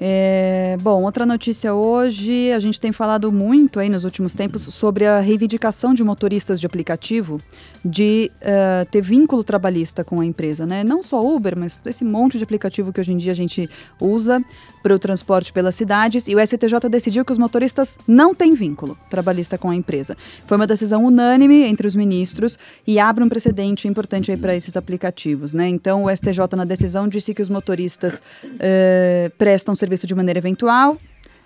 É, 0.03 0.77
bom, 0.81 1.03
outra 1.03 1.27
notícia 1.27 1.75
hoje, 1.75 2.51
a 2.51 2.59
gente 2.59 2.81
tem 2.81 2.91
falado 2.91 3.31
muito 3.31 3.79
aí 3.79 3.87
nos 3.87 4.03
últimos 4.03 4.33
tempos 4.33 4.63
sobre 4.63 5.05
a 5.05 5.19
reivindicação 5.19 5.93
de 5.93 6.03
motoristas 6.03 6.59
de 6.59 6.65
aplicativo 6.65 7.39
de 7.85 8.31
eh, 8.41 8.87
ter 8.89 9.01
vínculo 9.01 9.43
trabalhista 9.43 10.03
com 10.03 10.19
a 10.19 10.25
empresa, 10.25 10.65
né? 10.65 10.83
Não 10.83 11.03
só 11.03 11.23
Uber, 11.23 11.55
mas 11.55 11.83
esse 11.85 12.03
monte 12.03 12.39
de 12.39 12.43
aplicativo 12.43 12.91
que 12.91 12.99
hoje 12.99 13.13
em 13.13 13.17
dia 13.17 13.31
a 13.31 13.35
gente 13.35 13.69
usa 13.99 14.43
para 14.81 14.95
o 14.95 14.99
transporte 14.99 15.53
pelas 15.53 15.75
cidades 15.75 16.27
e 16.27 16.35
o 16.35 16.39
STJ 16.45 16.89
decidiu 16.89 17.23
que 17.23 17.31
os 17.31 17.37
motoristas 17.37 17.97
não 18.07 18.33
têm 18.33 18.53
vínculo 18.53 18.97
trabalhista 19.09 19.57
com 19.57 19.69
a 19.69 19.75
empresa. 19.75 20.17
Foi 20.47 20.57
uma 20.57 20.67
decisão 20.67 21.03
unânime 21.05 21.63
entre 21.63 21.87
os 21.87 21.95
ministros 21.95 22.57
e 22.85 22.99
abre 22.99 23.23
um 23.23 23.29
precedente 23.29 23.87
importante 23.87 24.35
para 24.37 24.55
esses 24.55 24.75
aplicativos, 24.75 25.53
né? 25.53 25.67
Então 25.67 26.05
o 26.05 26.15
STJ 26.15 26.55
na 26.55 26.65
decisão 26.65 27.07
disse 27.07 27.33
que 27.33 27.41
os 27.41 27.49
motoristas 27.49 28.21
eh, 28.59 29.31
prestam 29.37 29.75
serviço 29.75 30.07
de 30.07 30.15
maneira 30.15 30.39
eventual, 30.39 30.97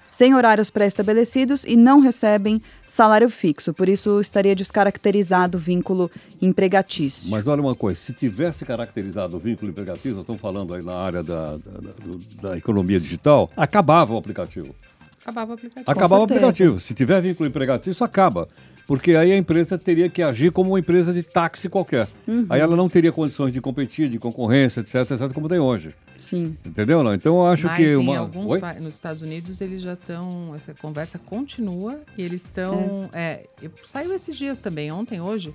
sem 0.06 0.36
horários 0.36 0.69
pré-estabelecidos 0.69 1.63
e 1.66 1.75
não 1.75 2.00
recebem 2.00 2.62
salário 2.86 3.30
fixo. 3.30 3.74
Por 3.74 3.90
isso 3.90 4.22
estaria 4.22 4.56
descaracterizado 4.56 5.57
o 5.57 5.62
vínculo 5.62 6.10
empregatício. 6.42 7.30
Mas 7.31 7.48
olha 7.48 7.62
uma 7.62 7.75
coisa, 7.75 8.00
se 8.00 8.13
tivesse 8.13 8.63
caracterizado 8.66 9.36
o 9.36 9.40
vínculo 9.40 9.72
empregatício, 9.72 10.12
nós 10.12 10.22
estamos 10.22 10.42
falando 10.42 10.74
aí 10.75 10.84
na 10.84 10.94
área 10.96 11.24
da, 11.24 11.52
da, 11.57 11.57
da- 11.57 12.50
da 12.50 12.57
economia 12.57 13.00
digital, 13.00 13.50
acabava 13.57 14.13
o 14.13 14.18
aplicativo. 14.18 14.75
Acabava 15.22 15.52
o 15.52 15.54
aplicativo. 15.56 15.92
Acabava 15.92 16.22
o 16.22 16.24
aplicativo. 16.24 16.80
Se 16.80 16.94
tiver 16.94 17.19
vínculo 17.22 17.50
empregatício, 17.50 17.92
isso 17.92 18.04
acaba. 18.04 18.48
Porque 18.88 19.16
aí 19.16 19.31
a 19.31 19.38
empresa 19.38 19.75
teria 19.80 20.07
que 20.07 20.22
agir 20.22 20.52
como 20.52 20.69
uma 20.72 20.80
empresa 20.80 21.12
de 21.12 21.24
táxi 21.24 21.68
qualquer. 21.68 22.07
Uhum. 22.28 22.46
Aí 22.48 22.62
ela 22.62 22.75
não 22.75 22.88
teria 22.88 23.12
condições 23.12 23.52
de 23.52 23.60
competir, 23.60 24.07
de 24.07 24.19
concorrência, 24.19 24.81
etc, 24.81 25.09
etc, 25.09 25.33
como 25.33 25.50
tem 25.50 25.57
hoje. 25.57 25.95
Sim. 26.19 26.56
Entendeu? 26.66 27.04
Não? 27.04 27.14
Então 27.14 27.36
eu 27.36 27.48
acho 27.48 27.68
Mas 27.68 27.78
que 27.78 27.84
em 27.84 27.95
uma. 27.95 28.18
alguns 28.18 28.52
Oi? 28.52 28.60
pa- 28.60 28.74
nos 28.76 28.95
Estados 28.95 29.22
Unidos 29.22 29.60
eles 29.62 29.81
já 29.81 29.94
estão. 29.94 30.54
Essa 30.56 30.74
conversa 30.74 31.19
continua 31.19 32.00
e 32.18 32.24
eles 32.24 32.44
estão. 32.45 33.10
É. 33.14 33.45
eu- 33.62 33.72
saiu 33.84 34.14
esses 34.14 34.36
dias 34.38 34.60
também, 34.60 34.92
ontem, 34.92 35.19
hoje. 35.22 35.54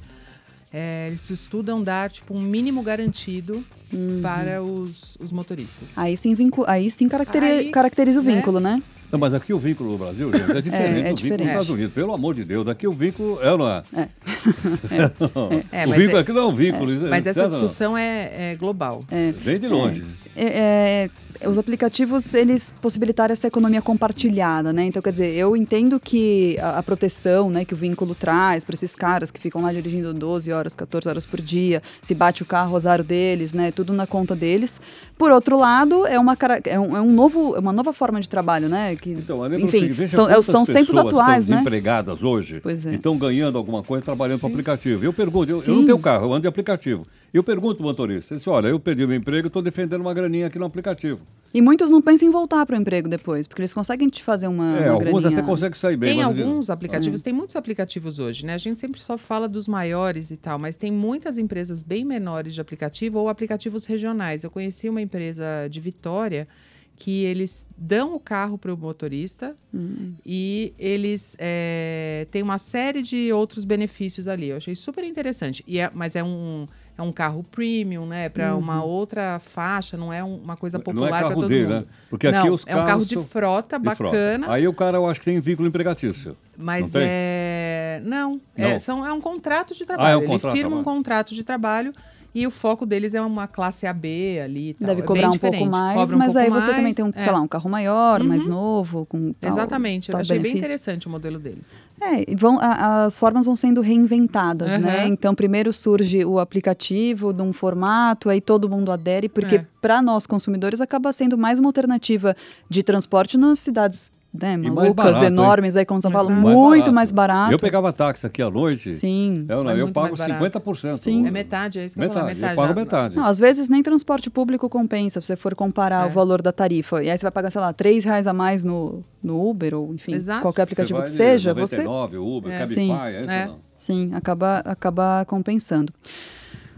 é, 0.72 1.08
eles 1.08 1.28
estudam 1.28 1.82
dar 1.82 2.10
tipo 2.10 2.32
um 2.32 2.40
mínimo 2.40 2.80
garantido 2.82 3.64
Uhum. 3.92 4.20
para 4.22 4.62
os, 4.62 5.16
os 5.18 5.32
motoristas. 5.32 5.88
Aí 5.96 6.16
sim, 6.16 6.32
vincu... 6.32 6.64
Aí 6.64 6.88
sim 6.92 7.08
caracteri... 7.08 7.44
Aí, 7.44 7.70
caracteriza 7.72 8.20
o 8.20 8.22
né? 8.22 8.36
vínculo, 8.36 8.60
né? 8.60 8.80
Não, 9.10 9.18
mas 9.18 9.34
aqui 9.34 9.52
o 9.52 9.58
vínculo 9.58 9.92
no 9.92 9.98
Brasil, 9.98 10.30
gente, 10.32 10.56
é 10.56 10.60
diferente 10.62 11.06
é 11.08 11.12
do 11.12 11.16
vínculo 11.16 11.38
nos 11.38 11.48
Estados 11.48 11.70
Unidos. 11.70 11.92
Pelo 11.94 12.12
amor 12.14 12.34
de 12.34 12.44
Deus, 12.44 12.68
aqui 12.68 12.86
o 12.86 12.92
vínculo 12.92 13.38
é 13.42 13.50
ou 13.52 13.58
não 13.58 13.68
é? 13.68 13.82
É. 13.96 14.08
É, 15.72 15.86
o 15.86 15.92
vínculo 15.92 16.18
é- 16.18 16.20
aqui 16.20 16.32
não 16.32 16.42
é 16.42 16.46
um 16.46 16.54
vínculo. 16.54 17.06
é- 17.06 17.10
Mas 17.10 17.26
essa 17.26 17.48
discussão 17.48 17.96
é, 17.96 18.52
é 18.52 18.56
global. 18.56 19.04
Vem 19.42 19.58
de 19.58 19.68
longe. 19.68 20.04
É, 20.36 20.44
é, 20.44 21.10
os 21.46 21.56
aplicativos, 21.58 22.34
eles 22.34 22.72
possibilitaram 22.82 23.32
essa 23.32 23.46
economia 23.46 23.80
compartilhada, 23.80 24.72
né? 24.72 24.84
Então, 24.84 25.00
quer 25.00 25.12
dizer, 25.12 25.30
eu 25.34 25.56
entendo 25.56 25.98
que 25.98 26.58
a, 26.60 26.78
a 26.78 26.82
proteção, 26.82 27.48
né, 27.50 27.64
que 27.64 27.74
o 27.74 27.76
vínculo 27.76 28.14
traz 28.14 28.64
para 28.64 28.74
esses 28.74 28.94
caras 28.94 29.30
que 29.30 29.40
ficam 29.40 29.62
lá 29.62 29.72
dirigindo 29.72 30.12
12 30.12 30.52
horas, 30.52 30.74
14 30.76 31.08
horas 31.08 31.24
por 31.24 31.40
dia, 31.40 31.82
se 32.02 32.14
bate 32.14 32.42
o 32.42 32.46
carro, 32.46 32.72
o 32.74 32.76
azar 32.76 33.02
deles, 33.02 33.54
né? 33.54 33.70
Tudo 33.72 33.92
na 33.92 34.06
conta 34.06 34.34
deles. 34.36 34.80
Por 35.16 35.30
outro 35.30 35.58
lado, 35.58 36.06
é 36.06 36.18
uma, 36.18 36.36
cara- 36.36 36.60
é 36.64 36.78
um, 36.78 36.96
é 36.96 37.00
um 37.00 37.10
novo, 37.12 37.54
é 37.56 37.58
uma 37.58 37.72
nova 37.72 37.92
forma 37.92 38.20
de 38.20 38.28
trabalho, 38.28 38.68
né? 38.68 38.96
Que, 38.96 39.10
Então, 39.10 39.40
o 39.40 39.54
enfim, 39.58 39.88
veja 39.88 40.16
são, 40.16 40.28
é, 40.28 40.40
são 40.42 40.62
os 40.62 40.68
tempos 40.68 40.96
atuais, 40.96 41.44
estão 41.44 41.56
né? 41.56 41.62
desempregadas 41.62 42.22
hoje 42.22 42.60
Pois 42.62 42.84
é. 42.84 42.94
estão 42.94 43.16
ganhando 43.16 43.56
alguma 43.58 43.82
coisa 43.82 44.04
trabalhando 44.04 44.40
para 44.40 44.48
aplicativo. 44.48 45.04
Eu 45.04 45.12
pergunto, 45.12 45.50
eu, 45.52 45.58
eu 45.58 45.74
não 45.74 45.84
tenho 45.84 45.98
carro, 45.98 46.26
eu 46.26 46.32
ando 46.32 46.42
de 46.42 46.48
aplicativo. 46.48 47.06
Eu 47.32 47.44
pergunto 47.44 47.80
ao 47.82 47.88
motorista, 47.88 48.34
ele 48.34 48.38
diz, 48.38 48.48
olha, 48.48 48.68
eu 48.68 48.80
perdi 48.80 49.06
meu 49.06 49.16
emprego, 49.16 49.46
estou 49.46 49.62
defendendo 49.62 50.00
uma 50.00 50.12
graninha 50.12 50.48
aqui 50.48 50.58
no 50.58 50.64
aplicativo. 50.64 51.20
E 51.54 51.60
muitos 51.60 51.90
não 51.90 52.00
pensam 52.02 52.26
em 52.28 52.30
voltar 52.30 52.64
para 52.66 52.76
o 52.76 52.80
emprego 52.80 53.08
depois, 53.08 53.46
porque 53.46 53.60
eles 53.62 53.72
conseguem 53.72 54.08
te 54.08 54.22
fazer 54.22 54.48
uma, 54.48 54.76
É, 54.76 54.80
uma 54.86 54.92
alguns 54.94 55.22
graninha. 55.22 55.38
até 55.40 55.42
conseguem 55.46 55.78
sair 55.78 55.96
bem. 55.96 56.14
Tem 56.14 56.22
alguns 56.22 56.70
aplicativos, 56.70 57.22
tem 57.22 57.32
muitos 57.32 57.54
aplicativos 57.56 58.18
hoje, 58.18 58.44
né? 58.44 58.54
A 58.54 58.58
gente 58.58 58.78
sempre 58.80 59.00
só 59.00 59.16
fala 59.16 59.48
dos 59.48 59.68
maiores 59.68 60.30
e 60.30 60.36
tal, 60.36 60.58
mas 60.58 60.76
tem 60.76 60.90
muitas 60.92 61.38
empresas 61.38 61.82
bem 61.82 62.04
menores 62.04 62.54
de 62.54 62.60
aplicativo 62.60 63.18
ou 63.18 63.28
aplicativos 63.28 63.84
regionais. 63.86 64.42
Eu 64.44 64.50
conheci 64.50 64.88
uma 64.88 65.00
empresa 65.02 65.68
de 65.70 65.80
Vitória 65.80 66.48
que 66.96 67.24
eles 67.24 67.66
dão 67.78 68.14
o 68.14 68.20
carro 68.20 68.58
para 68.58 68.74
o 68.74 68.76
motorista 68.76 69.56
Hum. 69.72 70.12
e 70.26 70.74
eles 70.78 71.34
é, 71.38 72.26
têm 72.30 72.42
uma 72.42 72.58
série 72.58 73.02
de 73.02 73.32
outros 73.32 73.64
benefícios 73.64 74.28
ali. 74.28 74.50
Eu 74.50 74.56
achei 74.58 74.74
super 74.76 75.02
interessante. 75.04 75.64
E 75.66 75.78
é- 75.78 75.90
mas 75.94 76.14
é 76.14 76.22
um, 76.22 76.66
é 77.00 77.02
um 77.02 77.12
carro 77.12 77.42
premium, 77.50 78.04
né? 78.06 78.28
Para 78.28 78.54
uma 78.56 78.84
outra 78.84 79.38
faixa, 79.40 79.96
não 79.96 80.12
é 80.12 80.22
um- 80.22 80.36
uma 80.36 80.56
coisa 80.56 80.76
é 80.76 80.80
popular 80.80 81.08
para 81.10 81.20
carro 81.28 81.34
todo 81.40 81.48
dele, 81.48 81.62
mundo. 81.64 81.74
né? 81.80 81.84
Porque 82.10 82.26
aqui 82.28 82.46
não, 82.46 82.54
os 82.54 82.62
é 82.66 82.76
um 82.76 82.84
carro 82.86 83.04
de 83.06 83.16
frota, 83.24 83.78
de 83.78 83.94
frota. 83.96 84.16
bacana. 84.16 84.52
Aí 84.52 84.68
o 84.68 84.72
cara, 84.74 84.98
eu 84.98 85.06
acho 85.08 85.18
que 85.20 85.24
tem 85.24 85.40
vínculo 85.40 85.66
empregatício. 85.68 86.36
Mas 86.56 86.92
Não 86.92 87.00
é. 87.02 88.02
Não, 88.04 88.40
é, 88.56 88.72
Não. 88.74 88.80
são, 88.80 89.06
é 89.06 89.12
um 89.12 89.20
contrato 89.20 89.74
de 89.74 89.84
trabalho. 89.86 90.12
é 90.12 90.16
um 90.16 90.20
Ele 90.20 90.26
contrato 90.28 90.52
firma 90.54 90.68
um 90.68 90.72
trabalho. 90.82 90.96
contrato 90.96 91.34
de 91.34 91.42
trabalho 91.44 91.92
e 92.34 92.46
o 92.46 92.50
foco 92.50 92.86
deles 92.86 93.14
é 93.14 93.20
uma 93.20 93.46
classe 93.48 93.86
AB 93.86 94.40
ali. 94.40 94.74
tal. 94.74 94.88
Deve 94.88 95.02
É 95.02 95.04
cobrar 95.04 95.28
bem 95.28 95.28
um 95.28 95.38
pouco 95.38 95.46
diferente. 95.56 95.70
mais, 95.70 95.98
Cobra 95.98 96.14
um 96.16 96.18
mas 96.18 96.36
aí 96.36 96.46
pouco 96.46 96.60
você 96.60 96.66
também 96.68 96.82
mais, 96.84 96.94
tem 96.96 97.04
um, 97.04 97.10
é. 97.14 97.22
sei 97.22 97.32
lá, 97.32 97.40
um 97.40 97.48
carro 97.48 97.70
maior, 97.70 98.22
mais 98.22 98.46
novo, 98.46 99.06
com 99.06 99.32
tal, 99.32 99.50
Exatamente, 99.50 100.12
eu 100.12 100.18
achei 100.18 100.36
bem 100.36 100.42
benefício. 100.42 100.58
interessante 100.64 101.06
o 101.06 101.10
modelo 101.10 101.38
deles. 101.38 101.80
É, 102.00 102.34
vão, 102.34 102.58
a- 102.60 103.04
as 103.04 103.18
formas 103.18 103.44
vão 103.46 103.56
sendo 103.56 103.80
reinventadas, 103.80 104.78
né? 104.78 105.00
Aham. 105.00 105.08
Então, 105.08 105.34
primeiro 105.34 105.72
surge 105.72 106.24
o 106.24 106.38
aplicativo 106.38 107.32
de 107.32 107.42
um 107.42 107.52
formato, 107.52 108.28
aí 108.30 108.40
todo 108.40 108.68
mundo 108.68 108.90
adere, 108.92 109.28
porque 109.28 109.56
É. 109.56 109.66
para 109.80 110.00
nós 110.00 110.26
consumidores 110.26 110.80
acaba 110.80 111.12
sendo 111.12 111.36
mais 111.36 111.58
uma 111.58 111.68
alternativa 111.68 112.36
de 112.68 112.82
transporte 112.82 113.36
nas 113.36 113.58
cidades 113.58 114.10
né, 114.32 114.56
malucas, 114.56 114.94
barato, 114.94 115.18
hein? 115.20 115.26
enormes, 115.26 115.76
aí 115.76 115.84
como 115.84 116.00
São 116.00 116.10
Mais 116.10 116.24
Paulo, 116.26 116.40
barato. 116.42 116.58
muito 116.60 116.92
mais 116.92 117.10
barato. 117.10 117.52
Eu 117.52 117.58
pegava 117.58 117.92
táxi 117.92 118.24
aqui 118.26 118.40
à 118.40 118.48
noite. 118.50 118.90
Sim. 118.92 119.44
Eu, 119.48 119.64
não, 119.64 119.70
É 119.70 119.74
eu 119.74 119.78
muito 119.78 119.92
pago 119.92 120.16
mais 120.16 120.30
barato. 120.30 120.60
50%. 120.60 120.96
Sim. 120.96 121.26
É 121.26 121.30
metade, 121.30 121.78
é 121.80 121.86
isso 121.86 121.94
que 121.96 122.00
eu 122.00 122.04
ia 122.04 122.08
falar, 122.12 122.26
Metade, 122.26 122.40
metade. 122.40 122.58
eu 122.60 122.66
pago 122.66 122.78
metade. 122.80 123.16
Não, 123.16 123.24
às 123.26 123.38
vezes 123.38 123.68
nem 123.68 123.82
transporte 123.82 124.30
público 124.30 124.68
compensa, 124.68 125.20
se 125.20 125.26
você 125.26 125.36
for 125.36 125.54
comparar 125.54 126.04
É. 126.04 126.06
o 126.06 126.10
valor 126.10 126.40
da 126.42 126.52
tarifa. 126.52 127.02
E 127.02 127.10
aí 127.10 127.18
você 127.18 127.22
vai 127.22 127.32
pagar, 127.32 127.50
sei 127.50 127.60
lá, 127.60 127.72
três 127.72 128.04
reais 128.04 128.26
a 128.26 128.32
mais 128.32 128.62
no, 128.62 129.02
no 129.22 129.48
Uber, 129.48 129.74
ou 129.74 129.92
enfim, 129.94 130.12
Exato. 130.14 130.42
qualquer 130.42 130.62
Você 130.62 130.72
aplicativo 130.72 130.98
vai 130.98 131.06
que 131.08 131.12
seja, 131.12 131.52
você 131.52 131.82
99, 131.82 132.18
Uber, 132.18 132.52
É. 132.52 132.58
Cabify, 132.60 132.74
Sim. 132.74 132.92
é 132.92 133.20
isso 133.20 133.30
É. 133.30 133.46
não. 133.46 133.58
Sim, 133.74 134.10
acaba, 134.14 134.58
acaba 134.58 135.24
compensando. 135.26 135.92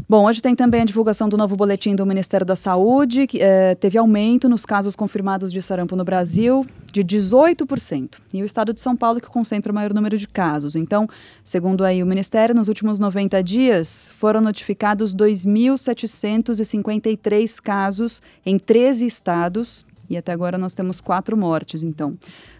Bom, 0.09 0.27
hoje 0.27 0.43
tem 0.43 0.55
também 0.55 0.83
a 0.83 0.85
divulgação 0.85 1.29
do 1.29 1.37
novo 1.37 1.57
boletim 1.57 1.95
do 1.95 2.05
Ministério 2.05 2.45
da 2.45 2.57
Saúde, 2.57 3.27
que 3.27 3.41
eh, 3.41 3.77
teve 3.77 3.97
aumento 3.97 4.49
nos 4.49 4.67
casos 4.67 4.97
confirmados 4.97 5.53
de 5.53 5.63
sarampo 5.63 5.95
no 5.95 6.05
Brasil 6.05 6.67
de 6.93 7.05
18%. 7.05 8.17
E 8.33 8.43
o 8.43 8.45
estado 8.45 8.75
de 8.75 8.81
São 8.81 8.97
Paulo 8.97 9.21
que 9.21 9.29
concentra 9.29 9.71
o 9.71 9.75
maior 9.75 9.95
número 9.95 10.19
de 10.19 10.27
casos. 10.27 10.75
Então, 10.77 11.09
segundo 11.45 11.85
aí 11.85 12.03
o 12.03 12.07
Ministério, 12.07 12.55
nos 12.55 12.69
últimos 12.69 12.99
90 12.99 13.43
dias 13.43 14.13
foram 14.19 14.41
notificados 14.41 15.15
2.753 15.15 17.61
casos 17.63 18.23
em 18.45 18.59
13 18.59 19.07
estados. 19.07 19.87
E 20.11 20.17
até 20.17 20.33
agora 20.33 20.59
nós 20.59 20.75
temos 20.75 21.01
quatro 21.01 21.37
mortes, 21.37 21.83
então. 21.83 22.15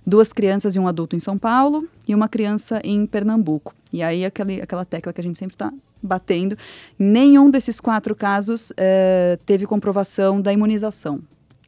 Duas 0.07 0.33
crianças 0.33 0.77
e 0.77 0.79
um 0.79 0.87
adulto 0.87 1.17
em 1.17 1.21
São 1.21 1.37
Paulo 1.37 1.89
e 2.07 2.15
uma 2.15 2.29
criança 2.29 2.81
em 2.85 3.05
Pernambuco. 3.05 3.75
E 3.93 4.01
aí 4.03 4.25
aquele, 4.25 4.63
aquela 4.63 4.85
tecla 4.85 5.13
que 5.13 5.21
a 5.21 5.25
gente 5.25 5.39
sempre 5.39 5.57
está 5.57 5.73
batendo. 6.03 6.57
Nenhum 6.99 7.51
desses 7.51 7.81
quatro 7.81 8.15
casos 8.15 8.73
eh, 8.77 9.39
teve 9.47 9.67
comprovação 9.67 10.41
da 10.41 10.53
imunização. 10.53 11.21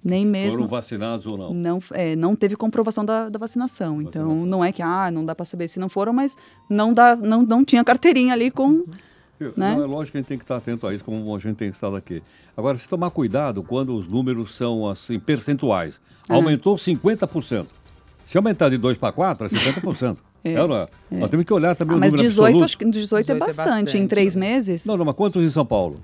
Nem 0.05 0.27
mesmo. 0.27 0.53
Foram 0.53 0.69
vacinados 0.69 1.27
ou 1.27 1.39
não. 1.39 1.55
Não, 1.55 1.83
é, 1.93 2.15
não 2.15 2.37
teve 2.37 2.57
comprovação 2.57 3.07
da, 3.07 3.31
da 3.31 3.39
vacinação. 3.39 4.03
Então, 4.03 4.25
Vacinação. 4.25 4.47
não 4.47 4.63
é 4.63 4.71
que 4.71 4.83
ah, 4.83 5.11
não 5.11 5.25
dá 5.25 5.35
para 5.35 5.47
saber 5.47 5.67
se 5.67 5.81
não 5.81 5.89
foram, 5.89 6.13
mas 6.13 6.37
não, 6.69 6.93
dá, 6.93 7.17
não, 7.17 7.43
não 7.43 7.65
tinha 7.65 7.83
carteirinha 7.83 8.35
ali 8.35 8.51
com. 8.51 8.85
né? 9.41 9.75
Não, 9.75 9.83
é 9.83 9.87
lógico 9.87 10.13
que 10.13 10.19
a 10.19 10.21
gente 10.21 10.29
tem 10.29 10.37
que 10.37 10.45
estar 10.45 10.57
atento 10.57 10.87
a 10.87 10.95
isso, 10.95 11.03
como 11.03 11.35
a 11.35 11.39
gente 11.39 11.57
tem 11.57 11.71
estado 11.71 11.97
aqui. 11.97 12.23
Agora, 12.55 12.77
se 12.77 12.87
tomar 12.87 13.11
cuidado 13.11 13.63
quando 13.63 13.97
os 13.97 14.07
números 14.07 14.55
são 14.55 14.87
assim, 14.87 15.19
percentuais. 15.19 15.95
Ah. 16.29 16.35
Aumentou 16.35 16.77
50%. 16.77 17.67
Se 18.27 18.37
aumentar 18.37 18.69
de 18.69 18.77
2 18.77 18.99
para 18.99 19.11
4, 19.11 19.47
é 19.47 19.49
50%. 19.49 20.19
É, 20.45 20.53
É 20.53 20.67
não 20.67 20.77
é? 20.77 20.89
Nós 21.11 21.31
temos 21.31 21.47
que 21.47 21.53
olhar 21.55 21.75
também 21.75 21.95
Ah, 21.95 21.97
o 21.97 22.01
mas 22.01 22.13
número 22.13 22.29
18, 22.29 22.45
absoluto. 22.47 22.65
acho 22.65 22.79
que 22.79 22.85
18, 22.85 22.95
é 22.95 23.01
18 23.01 23.31
é 23.33 23.35
bastante. 23.47 23.71
em 23.71 23.85
bastante, 23.85 24.07
três 24.09 24.37
né? 24.37 24.47
meses? 24.47 24.85
Não, 24.85 24.97
não, 24.97 25.05
mas 25.07 25.15
quantos 25.15 25.43
em 25.43 25.51
São 25.51 25.65
Paulo? 25.65 25.95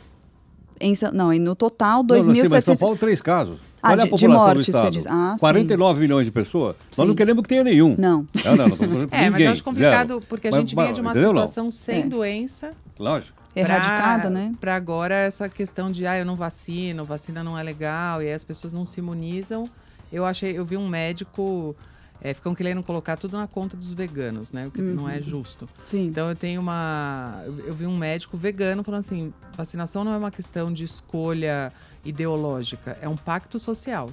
Em 0.82 0.94
não, 1.12 1.30
no 1.34 1.54
total, 1.54 2.02
Não, 2.02 2.16
não, 2.16 2.22
sim, 2.22 2.30
mas 2.30 2.64
2.700. 2.64 2.64
São 2.64 2.76
Paulo, 2.76 2.96
três 2.96 3.20
casos. 3.20 3.58
Ah, 3.82 3.90
Olha 3.90 3.94
a 3.94 3.96
de- 3.98 4.02
de 4.04 4.10
população 4.10 4.28
do 4.48 4.54
morte, 4.54 4.64
você 4.64 4.70
estado. 4.70 4.90
diz. 4.92 5.06
Ah, 5.06 5.32
sim. 5.36 5.40
49 5.40 6.00
milhões 6.00 6.24
de 6.24 6.32
pessoas. 6.32 6.74
Nós 6.88 6.96
Sim. 6.96 7.04
não 7.06 7.14
queremos 7.14 7.42
que 7.42 7.48
tenha 7.50 7.62
nenhum. 7.62 7.94
Não. 7.98 8.26
É, 8.42 8.48
não, 8.56 8.66
não, 8.68 8.76
É, 9.12 9.24
mas 9.24 9.30
ninguém, 9.32 9.46
eu 9.46 9.52
acho 9.52 9.62
complicado 9.64 10.08
zero. 10.14 10.22
porque 10.26 10.48
a 10.48 10.50
Mas- 10.50 10.60
gente 10.60 10.74
mas- 10.74 10.84
vinha 10.86 10.94
de 10.94 11.00
uma 11.02 11.10
entendeu, 11.10 11.32
não? 11.34 11.40
situação 11.42 11.70
sem 11.70 12.00
É. 12.00 12.06
doença 12.06 12.72
Lógico. 12.98 13.38
Erradicada, 13.54 14.30
né? 14.30 14.54
Para 14.58 14.74
agora 14.74 15.14
essa 15.14 15.50
questão 15.50 15.90
de 15.92 16.06
ah, 16.06 16.18
eu 16.18 16.24
não 16.24 16.36
vacino, 16.36 17.04
vacina 17.04 17.44
não 17.44 17.58
é 17.58 17.62
legal 17.62 18.22
e 18.22 18.26
aí 18.28 18.32
as 18.32 18.44
pessoas 18.44 18.72
não 18.72 18.86
se 18.86 19.00
imunizam. 19.00 19.64
Eu 20.10 20.24
achei, 20.24 20.56
eu 20.58 20.64
vi 20.64 20.78
um 20.78 20.88
médico 20.88 21.76
é, 22.20 22.34
ficam 22.34 22.54
querendo 22.54 22.82
colocar 22.82 23.16
tudo 23.16 23.36
na 23.36 23.46
conta 23.46 23.76
dos 23.76 23.92
veganos, 23.92 24.52
né? 24.52 24.66
O 24.66 24.70
que 24.70 24.80
não 24.82 25.08
é 25.08 25.20
justo. 25.20 25.68
Sim. 25.84 26.06
Então 26.06 26.28
eu 26.28 26.36
tenho 26.36 26.60
uma. 26.60 27.42
Eu 27.66 27.74
vi 27.74 27.86
um 27.86 27.96
médico 27.96 28.36
vegano 28.36 28.82
falando 28.82 29.00
assim: 29.00 29.32
vacinação 29.56 30.04
não 30.04 30.12
é 30.12 30.16
uma 30.16 30.30
questão 30.30 30.72
de 30.72 30.84
escolha 30.84 31.72
ideológica, 32.04 32.98
é 33.00 33.08
um 33.08 33.16
pacto 33.16 33.58
social. 33.58 34.10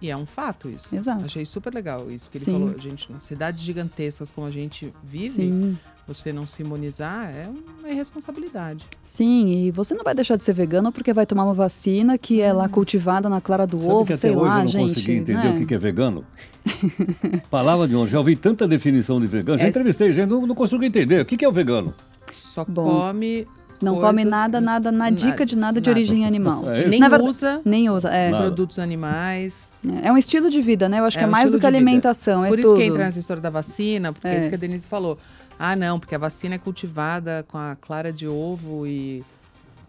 E 0.00 0.10
é 0.10 0.16
um 0.16 0.26
fato 0.26 0.68
isso. 0.70 0.94
Exato. 0.94 1.24
Achei 1.24 1.44
super 1.44 1.74
legal 1.74 2.10
isso 2.10 2.30
que 2.30 2.38
ele 2.38 2.44
Sim. 2.44 2.52
falou. 2.52 2.78
Gente, 2.78 3.10
nas 3.10 3.22
cidades 3.24 3.60
gigantescas 3.62 4.30
como 4.30 4.46
a 4.46 4.50
gente 4.50 4.92
vive, 5.02 5.28
Sim. 5.30 5.78
você 6.06 6.32
não 6.32 6.46
se 6.46 6.62
imunizar 6.62 7.28
é 7.30 7.48
uma 7.80 7.88
irresponsabilidade. 7.88 8.84
Sim, 9.02 9.48
e 9.66 9.70
você 9.72 9.94
não 9.94 10.04
vai 10.04 10.14
deixar 10.14 10.36
de 10.36 10.44
ser 10.44 10.52
vegano 10.52 10.92
porque 10.92 11.12
vai 11.12 11.26
tomar 11.26 11.44
uma 11.44 11.54
vacina 11.54 12.16
que 12.16 12.40
é 12.40 12.52
lá 12.52 12.68
cultivada 12.68 13.28
na 13.28 13.40
clara 13.40 13.66
do 13.66 13.78
Sabe 13.78 13.90
ovo, 13.92 14.04
que 14.06 14.12
até 14.12 14.20
sei 14.20 14.30
hoje 14.30 14.40
lá, 14.44 14.58
eu 14.58 14.62
não 14.64 14.68
gente. 14.68 14.88
consegui 14.94 15.12
entender 15.14 15.52
né? 15.52 15.60
o 15.60 15.66
que 15.66 15.74
é 15.74 15.78
vegano? 15.78 16.24
Palavra 17.50 17.88
de 17.88 17.96
onde? 17.96 18.12
Já 18.12 18.18
ouvi 18.18 18.36
tanta 18.36 18.66
definição 18.68 19.20
de 19.20 19.26
vegano. 19.26 19.58
Já 19.58 19.64
É- 19.64 19.68
entrevistei 19.68 20.12
gente, 20.12 20.28
não, 20.30 20.46
não 20.46 20.54
consigo 20.54 20.82
entender. 20.84 21.20
O 21.22 21.24
que 21.24 21.36
que 21.36 21.44
é 21.44 21.48
o 21.48 21.52
vegano? 21.52 21.94
Só 22.36 22.64
Bom, 22.64 22.84
come. 23.08 23.46
Não 23.80 23.94
coisas- 23.94 24.10
come 24.10 24.24
nada, 24.24 24.60
nada, 24.60 24.90
na 24.92 25.08
dica 25.10 25.46
de 25.46 25.56
nada 25.56 25.80
de 25.80 25.88
nada. 25.88 25.98
origem 25.98 26.24
animal. 26.26 26.62
É? 26.70 26.86
Nem 26.88 27.00
verdade- 27.00 27.22
usa 27.24 27.60
Nem 27.64 27.88
usa. 27.90 28.08
É, 28.10 28.30
produtos 28.30 28.78
animais. 28.78 29.70
é 30.02 30.10
um 30.12 30.18
estilo 30.18 30.50
de 30.50 30.60
vida, 30.60 30.88
né? 30.88 30.98
Eu 30.98 31.04
acho 31.04 31.16
É 31.16 31.20
que 31.20 31.24
é 31.24 31.28
um 31.28 31.30
mais 31.30 31.50
do 31.52 31.58
que 31.58 31.60
de 31.60 31.66
alimentação. 31.66 32.44
É 32.44 32.48
Por 32.48 32.58
isso 32.58 32.68
tudo. 32.68 32.78
que 32.80 32.84
entra 32.86 33.04
nessa 33.04 33.18
história 33.18 33.40
da 33.42 33.50
vacina, 33.50 34.12
porque 34.12 34.26
é. 34.28 34.34
É. 34.34 34.38
isso 34.40 34.48
que 34.48 34.54
a 34.54 34.58
Denise 34.58 34.86
falou. 34.86 35.18
Ah, 35.58 35.74
não, 35.76 35.98
porque 35.98 36.14
a 36.14 36.18
vacina 36.18 36.54
é 36.54 36.58
cultivada 36.58 37.44
com 37.48 37.58
a 37.58 37.76
clara 37.80 38.12
de 38.12 38.26
ovo 38.28 38.86
e 38.86 39.24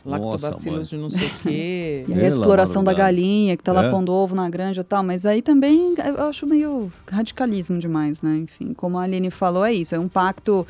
Nossa, 0.06 0.20
lactobacilos 0.22 0.90
de 0.90 0.98
não 0.98 1.10
sei 1.12 1.28
o 1.28 1.32
quê. 1.44 2.06
E 2.10 2.14
a 2.14 2.28
exploração 2.28 2.84
da 2.84 2.94
galinha, 2.94 3.56
que 3.58 3.64
tá 3.64 3.72
lá 3.74 3.86
É. 3.86 3.90
pondo 3.92 4.12
ovo 4.12 4.34
na 4.36 4.50
granja 4.50 4.82
e 4.82 4.84
tal, 4.84 5.04
mas 5.04 5.26
aí 5.26 5.42
também 5.42 5.94
eu 6.04 6.28
acho 6.28 6.48
meio 6.48 6.92
radicalismo 7.08 7.78
demais, 7.80 8.22
né? 8.22 8.38
Enfim, 8.38 8.74
como 8.74 8.98
a 8.98 9.04
Aline 9.04 9.30
falou, 9.30 9.64
é 9.66 9.74
isso, 9.74 9.94
é 9.94 10.00
um 10.00 10.08
pacto 10.08 10.66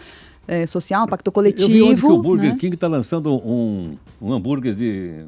é, 0.50 0.66
social, 0.66 1.06
um 1.06 1.08
pacto 1.08 1.32
coletivo. 1.32 1.70
Eu 1.70 1.74
vi 1.74 1.82
onde 1.84 2.02
que 2.02 2.08
o 2.08 2.22
Burger 2.22 2.52
né? 2.54 2.58
King 2.60 2.74
está 2.74 2.88
lançando 2.88 3.32
um, 3.32 3.96
um 4.20 4.34
hambúrguer 4.34 4.74
de... 4.74 5.26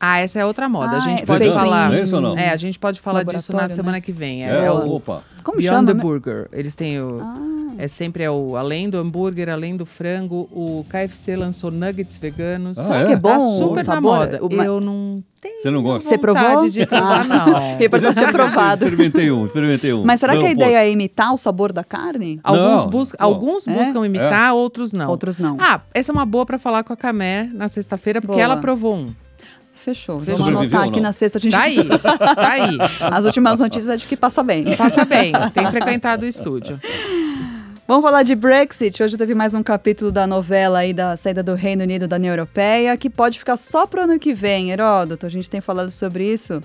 Ah, 0.00 0.18
essa 0.20 0.38
é 0.38 0.44
outra 0.44 0.68
moda. 0.68 0.92
Ah, 0.92 0.96
a 0.98 1.00
gente 1.00 1.22
é 1.22 1.26
pode 1.26 1.40
vegano, 1.40 1.58
falar. 1.58 1.92
é 1.92 2.02
isso 2.02 2.14
ou 2.14 2.22
não? 2.22 2.38
É, 2.38 2.50
a 2.50 2.56
gente 2.56 2.78
pode 2.78 3.00
falar 3.00 3.24
disso 3.24 3.50
na 3.52 3.58
Laboratório, 3.58 3.74
semana 3.76 3.96
né? 3.96 4.00
que 4.00 4.12
vem. 4.12 4.44
É, 4.46 4.50
É, 4.50 4.64
é 4.66 4.70
o 4.70 4.92
opa. 4.94 5.22
Como 5.42 5.58
Beyond 5.58 5.74
chama? 5.76 5.86
the 5.88 5.94
né? 5.94 6.00
Burger. 6.00 6.48
Eles 6.52 6.74
têm 6.74 7.00
o. 7.00 7.20
Ah, 7.22 7.44
É 7.80 7.86
sempre 7.86 8.24
é 8.24 8.30
o 8.30 8.56
além 8.56 8.90
do 8.90 8.98
hambúrguer, 8.98 9.48
além 9.48 9.76
do 9.76 9.86
frango. 9.86 10.48
O 10.52 10.84
KFC 10.90 11.36
lançou 11.36 11.70
nuggets 11.70 12.18
veganos. 12.18 12.76
Ah, 12.76 12.96
é? 13.02 13.06
que 13.06 13.12
é 13.12 13.16
bom 13.16 13.30
Tá 13.30 13.40
super 13.40 13.86
na 13.86 14.00
moda. 14.00 14.40
O 14.44 14.52
Eu 14.52 14.80
não 14.80 15.22
tenho 15.40 15.62
Você 15.62 15.70
não 15.70 15.80
gosta? 15.82 16.08
Você 16.08 16.18
provou? 16.18 16.68
de 16.68 16.84
provar, 16.86 17.20
Ah. 17.20 17.24
não. 17.24 17.76
Reportagem 17.78 18.14
tinha 18.20 18.32
provado. 18.32 18.84
Experimentei 18.84 19.30
um, 19.30 19.46
experimentei 19.46 19.92
um. 19.92 20.04
Mas 20.04 20.18
será 20.18 20.34
Não, 20.34 20.40
que 20.40 20.46
a 20.46 20.50
pô, 20.50 20.54
ideia 20.56 20.78
é 20.84 20.90
imitar 20.90 21.32
o 21.32 21.38
sabor 21.38 21.72
da 21.72 21.84
carne? 21.84 22.40
Alguns, 22.42 22.82
Não, 22.84 22.90
pô. 22.90 23.02
alguns 23.20 23.68
É? 23.68 23.72
buscam 23.72 24.04
imitar, 24.04 24.54
outros 24.54 24.92
não. 24.92 25.08
Outros 25.08 25.38
não. 25.38 25.56
Ah, 25.60 25.80
essa 25.94 26.10
é 26.10 26.12
uma 26.12 26.26
boa 26.26 26.44
pra 26.44 26.58
falar 26.58 26.82
com 26.82 26.92
a 26.92 26.96
Camé 26.96 27.48
na 27.54 27.68
sexta-feira, 27.68 28.20
porque 28.20 28.32
Boa. 28.34 28.42
ela 28.42 28.56
provou 28.56 28.96
um. 28.96 29.14
Fechou. 29.88 30.20
Fechou. 30.20 30.38
Vamos 30.38 30.60
anotar 30.60 30.86
aqui 30.86 31.00
na 31.00 31.12
sexta. 31.12 31.38
A 31.38 31.40
gente... 31.40 31.52
Tá 31.52 31.62
aí, 31.62 31.76
tá 31.98 32.50
aí. 32.50 32.78
As 33.10 33.24
últimas 33.24 33.58
notícias 33.58 33.88
é 33.88 33.96
de 33.96 34.06
que 34.06 34.16
passa 34.16 34.42
bem. 34.42 34.76
Passa 34.76 35.04
bem, 35.06 35.32
tem 35.54 35.70
frequentado 35.70 36.26
o 36.26 36.28
estúdio. 36.28 36.78
Vamos 37.86 38.04
falar 38.04 38.22
de 38.22 38.34
Brexit. 38.34 39.02
Hoje 39.02 39.16
teve 39.16 39.34
mais 39.34 39.54
um 39.54 39.62
capítulo 39.62 40.12
da 40.12 40.26
novela 40.26 40.80
aí 40.80 40.92
da 40.92 41.16
saída 41.16 41.42
do 41.42 41.54
Reino 41.54 41.84
Unido 41.84 42.06
da 42.06 42.16
União 42.16 42.34
Europeia, 42.34 42.94
que 42.98 43.08
pode 43.08 43.38
ficar 43.38 43.56
só 43.56 43.86
para 43.86 44.02
o 44.02 44.04
ano 44.04 44.18
que 44.18 44.34
vem, 44.34 44.70
Heródoto. 44.72 45.24
A 45.24 45.30
gente 45.30 45.48
tem 45.48 45.62
falado 45.62 45.90
sobre 45.90 46.30
isso. 46.30 46.62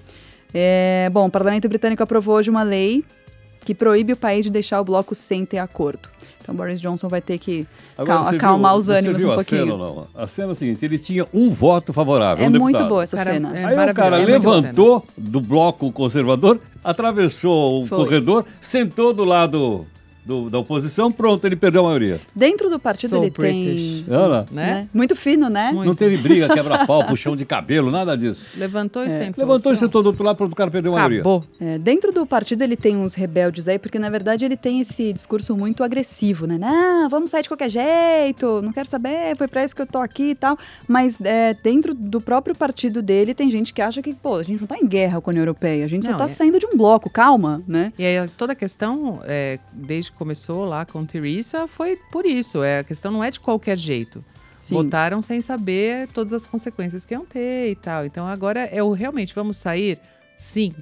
É, 0.54 1.10
bom, 1.14 1.28
o 1.28 1.32
Parlamento 1.32 1.70
Britânico 1.70 2.04
aprovou 2.04 2.36
hoje 2.36 2.50
uma 2.50 2.64
lei 2.64 3.06
que 3.64 3.74
proíbe 3.74 4.12
o 4.12 4.18
país 4.18 4.44
de 4.44 4.52
deixar 4.52 4.82
o 4.82 4.84
bloco 4.84 5.16
sem 5.16 5.46
ter 5.46 5.60
acordo. 5.60 6.10
Então 6.44 6.54
Boris 6.54 6.80
Johnson 6.82 7.08
vai 7.08 7.22
ter 7.22 7.38
que 7.38 7.66
Agora, 7.98 8.20
cal- 8.20 8.28
acalmar 8.36 8.74
viu- 8.74 8.80
os 8.80 8.90
ânimos 8.90 9.18
você 9.18 9.22
viu 9.22 9.30
um 9.30 9.32
a 9.32 9.36
pouquinho. 9.36 9.62
Cena, 9.62 9.74
ou 9.74 10.08
não? 10.14 10.22
A 10.22 10.28
cena 10.28 10.50
é 10.50 10.52
a 10.52 10.56
seguinte, 10.56 10.84
ele 10.86 11.00
tinha 11.00 11.26
um 11.34 11.50
voto 11.50 11.94
favorável, 11.94 12.44
É 12.44 12.48
um 12.48 12.52
muito 12.52 12.66
deputado. 12.66 12.90
boa 12.90 13.04
essa 13.04 13.16
Cara, 13.16 13.34
cena. 13.34 13.58
é- 13.58 13.64
Aí 13.66 13.74
o 13.92 13.94
cara 13.94 14.22
é 14.22 14.26
levantou 14.26 15.06
do 15.18 15.40
bloco 15.40 15.90
conservador, 15.94 16.60
atravessou 16.84 17.84
o 17.84 17.86
Foi. 17.88 17.98
corredor, 17.98 18.46
sentou 18.62 19.14
do 19.14 19.24
lado 19.24 19.88
do- 20.26 20.50
da 20.50 20.60
oposição, 20.60 21.12
pronto, 21.12 21.46
ele 21.46 21.56
perdeu 21.56 21.82
a 21.82 21.86
maioria. 21.86 22.20
Dentro 22.36 22.70
do 22.70 22.80
partido 22.80 23.12
So 23.12 23.18
ele 23.24 23.30
British. 23.30 24.04
tem... 24.04 24.16
Olha, 24.16 24.46
Né? 24.52 24.66
né? 24.74 24.90
Muito 24.94 25.16
fino, 25.16 25.50
né? 25.50 25.72
Muito. 25.72 25.88
não 25.88 25.96
teve 25.96 26.18
briga, 26.18 26.48
quebra-pau, 26.54 27.06
puxão 27.06 27.36
de 27.36 27.46
cabelo, 27.46 27.92
nada 27.92 28.16
disso. 28.18 28.42
Levantou 28.56 29.04
e 29.04 29.10
sentou. 29.10 29.44
Levantou 29.46 29.74
e 29.74 29.78
sentou 29.78 30.02
do 30.04 30.08
outro 30.08 30.24
lado, 30.24 30.38
pronto, 30.38 30.52
o 30.54 30.56
cara 30.56 30.72
perdeu 30.72 30.92
a 30.94 30.96
maioria. 30.96 31.20
Acabou. 31.22 31.44
É, 31.60 31.78
dentro 31.78 32.12
do 32.12 32.26
partido 32.26 32.62
ele 32.64 32.76
tem 32.78 32.96
uns 32.96 33.14
rebeldes 33.14 33.68
aí, 33.68 33.78
porque 33.78 34.00
na 34.00 34.10
verdade 34.10 34.46
ele 34.46 34.56
tem 34.58 34.80
esse 34.80 35.12
discurso 35.14 35.56
muito 35.56 35.84
agressivo, 35.84 36.46
né? 36.48 36.58
Não, 36.58 37.10
vamos 37.10 37.32
sair 37.32 37.44
de 37.44 37.50
qualquer 37.50 37.70
jeito, 37.70 38.62
não 38.62 38.72
quero 38.72 38.88
saber, 38.90 39.36
foi 39.38 39.48
pra 39.48 39.64
isso 39.64 39.76
que 39.76 39.82
eu 39.82 39.88
tô 39.88 39.98
aqui 40.00 40.30
e 40.32 40.36
tal. 40.36 40.58
Mas 40.88 41.20
é, 41.22 41.54
dentro 41.62 41.94
do 41.94 42.22
próprio 42.22 42.56
partido 42.56 43.02
dele 43.02 43.34
tem 43.34 43.50
gente 43.52 43.74
que 43.74 43.82
acha 43.82 44.02
que, 44.02 44.14
pô, 44.14 44.36
a 44.36 44.44
gente 44.44 44.62
não 44.62 44.68
tá 44.68 44.78
em 44.78 44.88
guerra 44.88 45.20
com 45.22 45.30
a 45.30 45.32
União 45.32 45.42
Europeia, 45.44 45.86
a 45.86 45.88
gente 45.88 46.06
só 46.06 46.12
Não, 46.12 46.18
tá 46.18 46.26
é- 46.26 46.30
saindo 46.30 46.60
de 46.60 46.66
um 46.66 46.78
bloco, 46.78 47.10
calma, 47.10 47.62
né? 47.68 47.92
E 47.98 48.06
aí 48.06 48.28
toda 48.38 48.54
a 48.54 48.56
questão, 48.56 49.20
é, 49.26 49.60
desde 49.72 50.12
que 50.12 50.13
começou 50.14 50.66
lá 50.66 50.86
com 50.86 51.06
Theresa, 51.06 51.68
foi 51.68 51.98
por 52.12 52.26
isso. 52.26 52.64
É, 52.64 52.80
a 52.80 52.84
questão 52.84 53.12
não 53.12 53.24
é 53.24 53.30
de 53.32 53.40
qualquer 53.40 53.78
jeito. 53.78 54.24
Sim. 54.58 54.76
Votaram 54.76 55.22
sem 55.22 55.42
saber 55.42 56.08
todas 56.14 56.32
as 56.32 56.46
consequências 56.46 57.06
que 57.06 57.14
iam 57.14 57.26
ter 57.26 57.72
e 57.72 57.76
tal. 57.76 58.06
Então 58.06 58.26
agora 58.26 58.62
é 58.62 58.82
o 58.82 58.92
realmente, 58.94 59.34
vamos 59.36 59.58
sair? 59.58 60.00
Sim, 60.38 60.74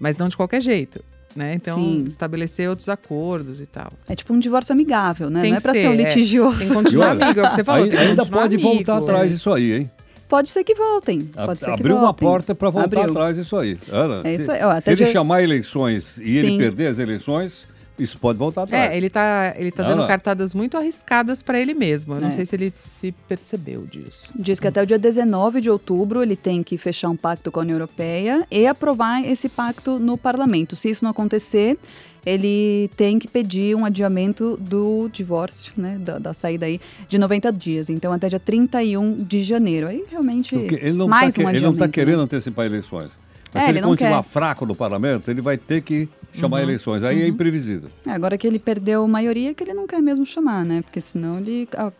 mas 0.00 0.16
não 0.16 0.28
de 0.28 0.36
qualquer 0.36 0.62
jeito. 0.62 1.04
Né? 1.36 1.54
Então, 1.54 1.76
Sim. 1.78 2.04
estabelecer 2.08 2.68
outros 2.68 2.88
acordos 2.88 3.60
e 3.60 3.66
tal. 3.66 3.92
É 4.08 4.16
tipo 4.16 4.32
um 4.32 4.38
divórcio 4.40 4.72
amigável, 4.72 5.28
né? 5.30 5.42
Tem 5.42 5.50
não 5.50 5.58
é 5.58 5.60
pra 5.60 5.72
ser, 5.74 5.82
ser, 5.82 5.88
um 5.88 5.92
é. 5.92 5.96
litigioso. 5.96 6.58
Tem 6.58 6.68
que 6.68 6.74
continuar 6.74 7.10
olha, 7.10 7.24
amigo, 7.26 7.40
é 7.40 7.42
o 7.44 7.48
que 7.50 7.54
você 7.56 7.64
falou. 7.64 7.84
Aí- 7.84 7.96
ainda 7.96 8.26
pode 8.26 8.54
amigo. 8.56 8.72
voltar 8.74 8.96
atrás 8.98 9.30
disso 9.30 9.52
aí, 9.52 9.72
hein? 9.74 9.90
Pode 10.26 10.48
ser 10.50 10.64
que 10.64 10.74
voltem. 10.74 11.30
A- 11.36 11.46
Pode 11.46 11.60
ser 11.60 11.66
que 11.66 11.72
Abriu 11.72 11.94
uma 11.96 12.06
voltem. 12.06 12.28
porta 12.28 12.54
para 12.54 12.70
voltar 12.70 12.86
Abriu. 13.00 13.10
atrás 13.10 13.36
disso 13.36 13.56
aí. 13.56 13.76
Ana, 13.90 14.20
É 14.24 14.36
se, 14.36 14.42
isso 14.42 14.50
aí, 14.50 14.62
ó, 14.64 14.70
até 14.70 14.80
se 14.80 14.90
ele 14.90 15.04
dia- 15.04 15.12
chamar 15.12 15.42
eleições 15.42 16.18
e 16.18 16.38
ele 16.38 16.48
Sim. 16.48 16.58
perder 16.58 16.86
as 16.88 16.98
eleições, 16.98 17.62
isso 17.98 18.18
pode 18.18 18.38
voltar 18.38 18.62
atrás. 18.62 18.90
É, 18.92 18.96
ele 18.96 19.10
tá, 19.10 19.54
ele 19.56 19.70
tá 19.70 19.82
Não, 19.82 19.90
dando 19.90 20.00
não. 20.00 20.06
cartadas 20.06 20.54
muito 20.54 20.76
arriscadas 20.76 21.42
para 21.42 21.60
ele 21.60 21.74
mesmo. 21.74 22.14
Eu 22.14 22.20
não 22.20 22.28
É. 22.28 22.32
sei 22.32 22.46
se 22.46 22.54
ele 22.56 22.70
se 22.74 23.12
percebeu 23.28 23.84
disso. 23.86 24.32
Diz 24.36 24.60
que 24.60 24.66
até 24.68 24.82
o 24.82 24.86
dia 24.86 24.98
19 24.98 25.60
de 25.60 25.70
outubro 25.70 26.22
ele 26.22 26.36
tem 26.36 26.62
que 26.62 26.76
fechar 26.78 27.08
um 27.08 27.16
pacto 27.16 27.50
com 27.50 27.60
a 27.60 27.62
União 27.62 27.76
Europeia 27.76 28.46
e 28.50 28.66
aprovar 28.66 29.24
esse 29.24 29.48
pacto 29.48 29.98
no 29.98 30.16
parlamento. 30.16 30.76
Se 30.76 30.90
isso 30.90 31.02
não 31.04 31.10
acontecer, 31.10 31.78
ele 32.26 32.90
tem 32.96 33.18
que 33.18 33.26
pedir 33.28 33.74
um 33.74 33.84
adiamento 33.84 34.56
do 34.60 35.08
divórcio, 35.12 35.72
né, 35.76 35.96
da, 35.98 36.18
da 36.18 36.32
saída 36.34 36.66
aí, 36.66 36.80
de 37.08 37.18
90 37.18 37.50
dias. 37.52 37.88
Então, 37.88 38.12
até 38.12 38.28
dia 38.28 38.40
31 38.40 39.14
de 39.16 39.40
janeiro. 39.40 39.86
Aí, 39.88 40.04
realmente, 40.10 40.54
Porque 40.54 40.74
ele 40.74 40.92
não 40.96 41.08
mais 41.08 41.30
está 41.36 41.42
um 41.42 41.48
ele 41.50 41.60
não 41.60 41.70
tá 41.72 41.84
adiamento, 41.86 41.92
querendo 41.94 42.18
né? 42.18 42.22
antecipar 42.24 42.66
eleições. 42.66 43.10
É, 43.58 43.64
se 43.64 43.70
ele 43.70 43.78
ele 43.78 43.86
continuar 43.86 44.22
quer. 44.22 44.28
fraco 44.28 44.66
no 44.66 44.74
parlamento, 44.74 45.30
ele 45.30 45.40
vai 45.40 45.56
ter 45.56 45.82
que 45.82 46.08
chamar 46.32 46.58
Uhum. 46.58 46.62
eleições. 46.64 47.02
Aí 47.02 47.22
é 47.22 47.26
imprevisível. 47.26 47.90
É, 48.06 48.10
agora 48.10 48.36
que 48.38 48.46
ele 48.46 48.58
perdeu 48.58 49.04
a 49.04 49.08
maioria, 49.08 49.54
que 49.54 49.62
ele 49.64 49.74
não 49.74 49.86
quer 49.86 50.00
mesmo 50.00 50.24
chamar, 50.26 50.64
né? 50.64 50.82
Porque 50.82 51.00
senão 51.00 51.38
ele 51.38 51.68
ah, 51.76 51.92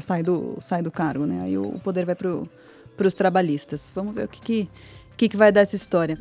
sai, 0.00 0.22
do, 0.22 0.58
sai 0.60 0.82
do 0.82 0.90
cargo, 0.90 1.26
né? 1.26 1.42
Aí 1.44 1.58
o, 1.58 1.80
poder 1.82 2.04
vai 2.04 2.14
para 2.14 3.06
os 3.06 3.14
trabalhistas. 3.14 3.92
Vamos 3.94 4.14
ver 4.14 4.24
o 4.24 4.28
que, 4.28 4.40
que, 4.40 4.68
que, 5.16 5.28
que 5.28 5.36
vai 5.36 5.50
dar 5.50 5.60
essa 5.60 5.76
história. 5.76 6.18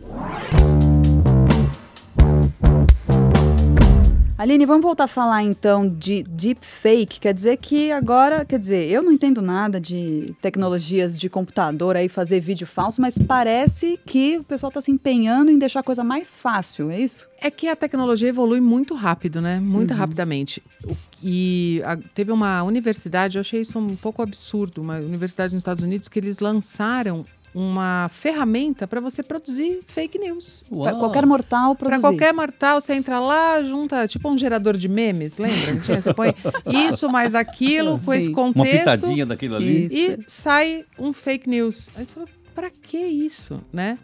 Aline, 4.39 4.65
vamos 4.65 4.83
voltar 4.83 5.03
a 5.03 5.07
falar 5.07 5.43
então 5.43 5.85
de 5.89 6.23
deepfake. 6.23 7.19
Quer 7.19 7.33
dizer 7.33 7.57
que 7.57 7.91
agora, 7.91 8.45
quer 8.45 8.57
dizer, 8.57 8.89
eu 8.89 9.03
não 9.03 9.11
entendo 9.11 9.41
nada 9.41 9.81
de 9.81 10.33
tecnologias 10.41 11.17
de 11.19 11.29
computador 11.29 11.97
aí 11.97 12.07
fazer 12.07 12.39
vídeo 12.39 12.65
falso, 12.65 13.01
mas 13.01 13.17
parece 13.17 13.99
que 14.05 14.37
o 14.37 14.43
pessoal 14.45 14.69
está 14.69 14.79
se 14.79 14.91
empenhando 14.91 15.51
em 15.51 15.59
deixar 15.59 15.81
a 15.81 15.83
coisa 15.83 16.05
mais 16.05 16.37
fácil, 16.37 16.89
é 16.89 17.01
isso? 17.01 17.27
É 17.41 17.51
que 17.51 17.67
a 17.67 17.75
tecnologia 17.75 18.29
evolui 18.29 18.61
muito 18.61 18.95
rápido, 18.95 19.41
né? 19.41 19.59
Muito 19.59 19.93
rapidamente. 19.93 20.63
O- 20.89 20.95
E 21.21 21.81
a- 21.83 21.97
teve 22.15 22.31
uma 22.31 22.63
universidade, 22.63 23.37
eu 23.37 23.41
achei 23.41 23.59
isso 23.59 23.77
um 23.77 23.93
pouco 23.97 24.21
absurdo, 24.21 24.81
uma 24.81 24.99
universidade 24.99 25.53
nos 25.53 25.59
Estados 25.59 25.83
Unidos, 25.83 26.07
que 26.07 26.17
eles 26.17 26.39
lançaram 26.39 27.25
uma 27.53 28.09
ferramenta 28.11 28.87
para 28.87 28.99
você 29.01 29.23
produzir 29.23 29.79
fake 29.87 30.19
news. 30.19 30.63
Pra 30.69 30.93
qualquer 30.93 31.25
mortal 31.25 31.75
Para 31.75 31.89
produzir. 31.89 32.01
qualquer 32.01 32.33
mortal, 32.33 32.79
você 32.79 32.93
entra 32.93 33.19
lá, 33.19 33.61
junta 33.63 34.07
tipo 34.07 34.29
um 34.29 34.37
gerador 34.37 34.77
de 34.77 34.87
memes, 34.87 35.37
lembra? 35.37 35.75
Você 36.01 36.13
põe 36.13 36.33
isso 36.89 37.09
mais 37.09 37.33
aquilo, 37.35 37.99
com 38.03 38.13
esse 38.13 38.27
Sim. 38.27 38.33
Uma 38.33 38.53
contexto. 38.53 38.79
pitadinha 38.79 39.25
daquilo 39.25 39.55
ali. 39.55 39.87
Isso. 39.87 39.95
E 39.95 40.25
sai 40.27 40.85
um 40.97 41.11
fake 41.11 41.49
news. 41.49 41.89
Aí 41.95 42.05
você 42.05 42.13
fala, 42.13 42.27
pra 42.53 42.69
que 42.69 42.97
isso, 42.97 43.59
né? 43.73 43.97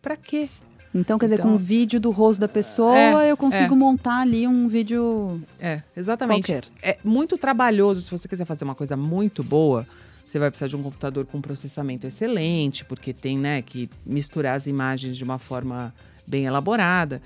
Pra 0.00 0.16
quê? 0.16 0.48
Então, 0.94 1.18
quer 1.18 1.24
dizer, 1.26 1.36
Então- 1.38 1.50
com 1.52 1.56
o 1.56 1.58
vídeo 1.58 1.98
do 1.98 2.10
rosto 2.10 2.38
da 2.40 2.48
pessoa, 2.48 2.96
É, 2.98 3.30
eu 3.30 3.36
consigo 3.36 3.74
montar 3.74 4.20
ali 4.20 4.46
um 4.46 4.68
vídeo 4.68 5.40
É, 5.58 5.80
exatamente. 5.96 6.52
qualquer. 6.52 6.64
É 6.82 6.98
muito 7.02 7.38
trabalhoso. 7.38 8.02
Se 8.02 8.10
você 8.10 8.28
quiser 8.28 8.44
fazer 8.44 8.64
uma 8.64 8.74
coisa 8.74 8.94
muito 8.94 9.42
boa, 9.42 9.86
você 10.32 10.38
vai 10.38 10.50
precisar 10.50 10.68
de 10.68 10.76
um 10.76 10.82
computador 10.82 11.26
com 11.26 11.42
processamento 11.42 12.06
excelente, 12.06 12.86
porque 12.86 13.12
tem 13.12 13.36
né, 13.36 13.60
que 13.60 13.90
misturar 14.06 14.56
as 14.56 14.66
imagens 14.66 15.14
de 15.16 15.22
uma 15.22 15.38
forma 15.38 15.94
bem 16.26 16.46
elaborada. 16.46 17.20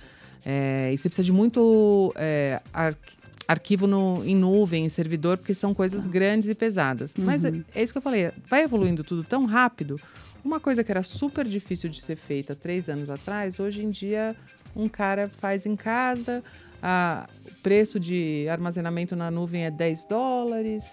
É, 0.45 0.91
e 0.93 0.99
você 0.99 1.09
precisa 1.09 1.25
de 1.25 1.31
muito 1.33 2.13
é, 2.17 2.61
ar- 2.75 2.99
arquivo 3.47 3.87
no- 3.87 4.25
em 4.25 4.35
nuvem, 4.35 4.85
em 4.85 4.89
servidor, 4.89 5.39
porque 5.39 5.55
são 5.55 5.73
coisas 5.73 6.05
grandes 6.05 6.49
e 6.49 6.55
pesadas. 6.55 7.15
Mas 7.17 7.45
é, 7.45 7.53
é 7.77 7.83
isso 7.85 7.93
que 7.93 7.99
eu 7.99 8.03
falei. 8.03 8.33
Vai 8.51 8.63
evoluindo 8.65 9.05
tudo 9.05 9.23
tão 9.23 9.45
rápido. 9.45 9.95
Uma 10.45 10.59
coisa 10.59 10.83
que 10.83 10.91
era 10.91 11.05
super 11.05 11.47
difícil 11.47 11.89
de 11.89 12.01
ser 12.01 12.17
feita 12.17 12.57
três 12.57 12.89
anos 12.89 13.09
atrás, 13.09 13.61
hoje 13.61 13.83
em 13.85 13.89
dia 13.89 14.35
um 14.75 14.89
cara 14.89 15.31
faz 15.39 15.65
em 15.65 15.77
casa, 15.77 16.43
a- 16.83 17.29
o 17.45 17.63
preço 17.63 18.01
de 18.01 18.47
armazenamento 18.51 19.15
na 19.15 19.31
nuvem 19.31 19.65
é 19.65 19.71
10 19.71 20.05
dólares. 20.09 20.85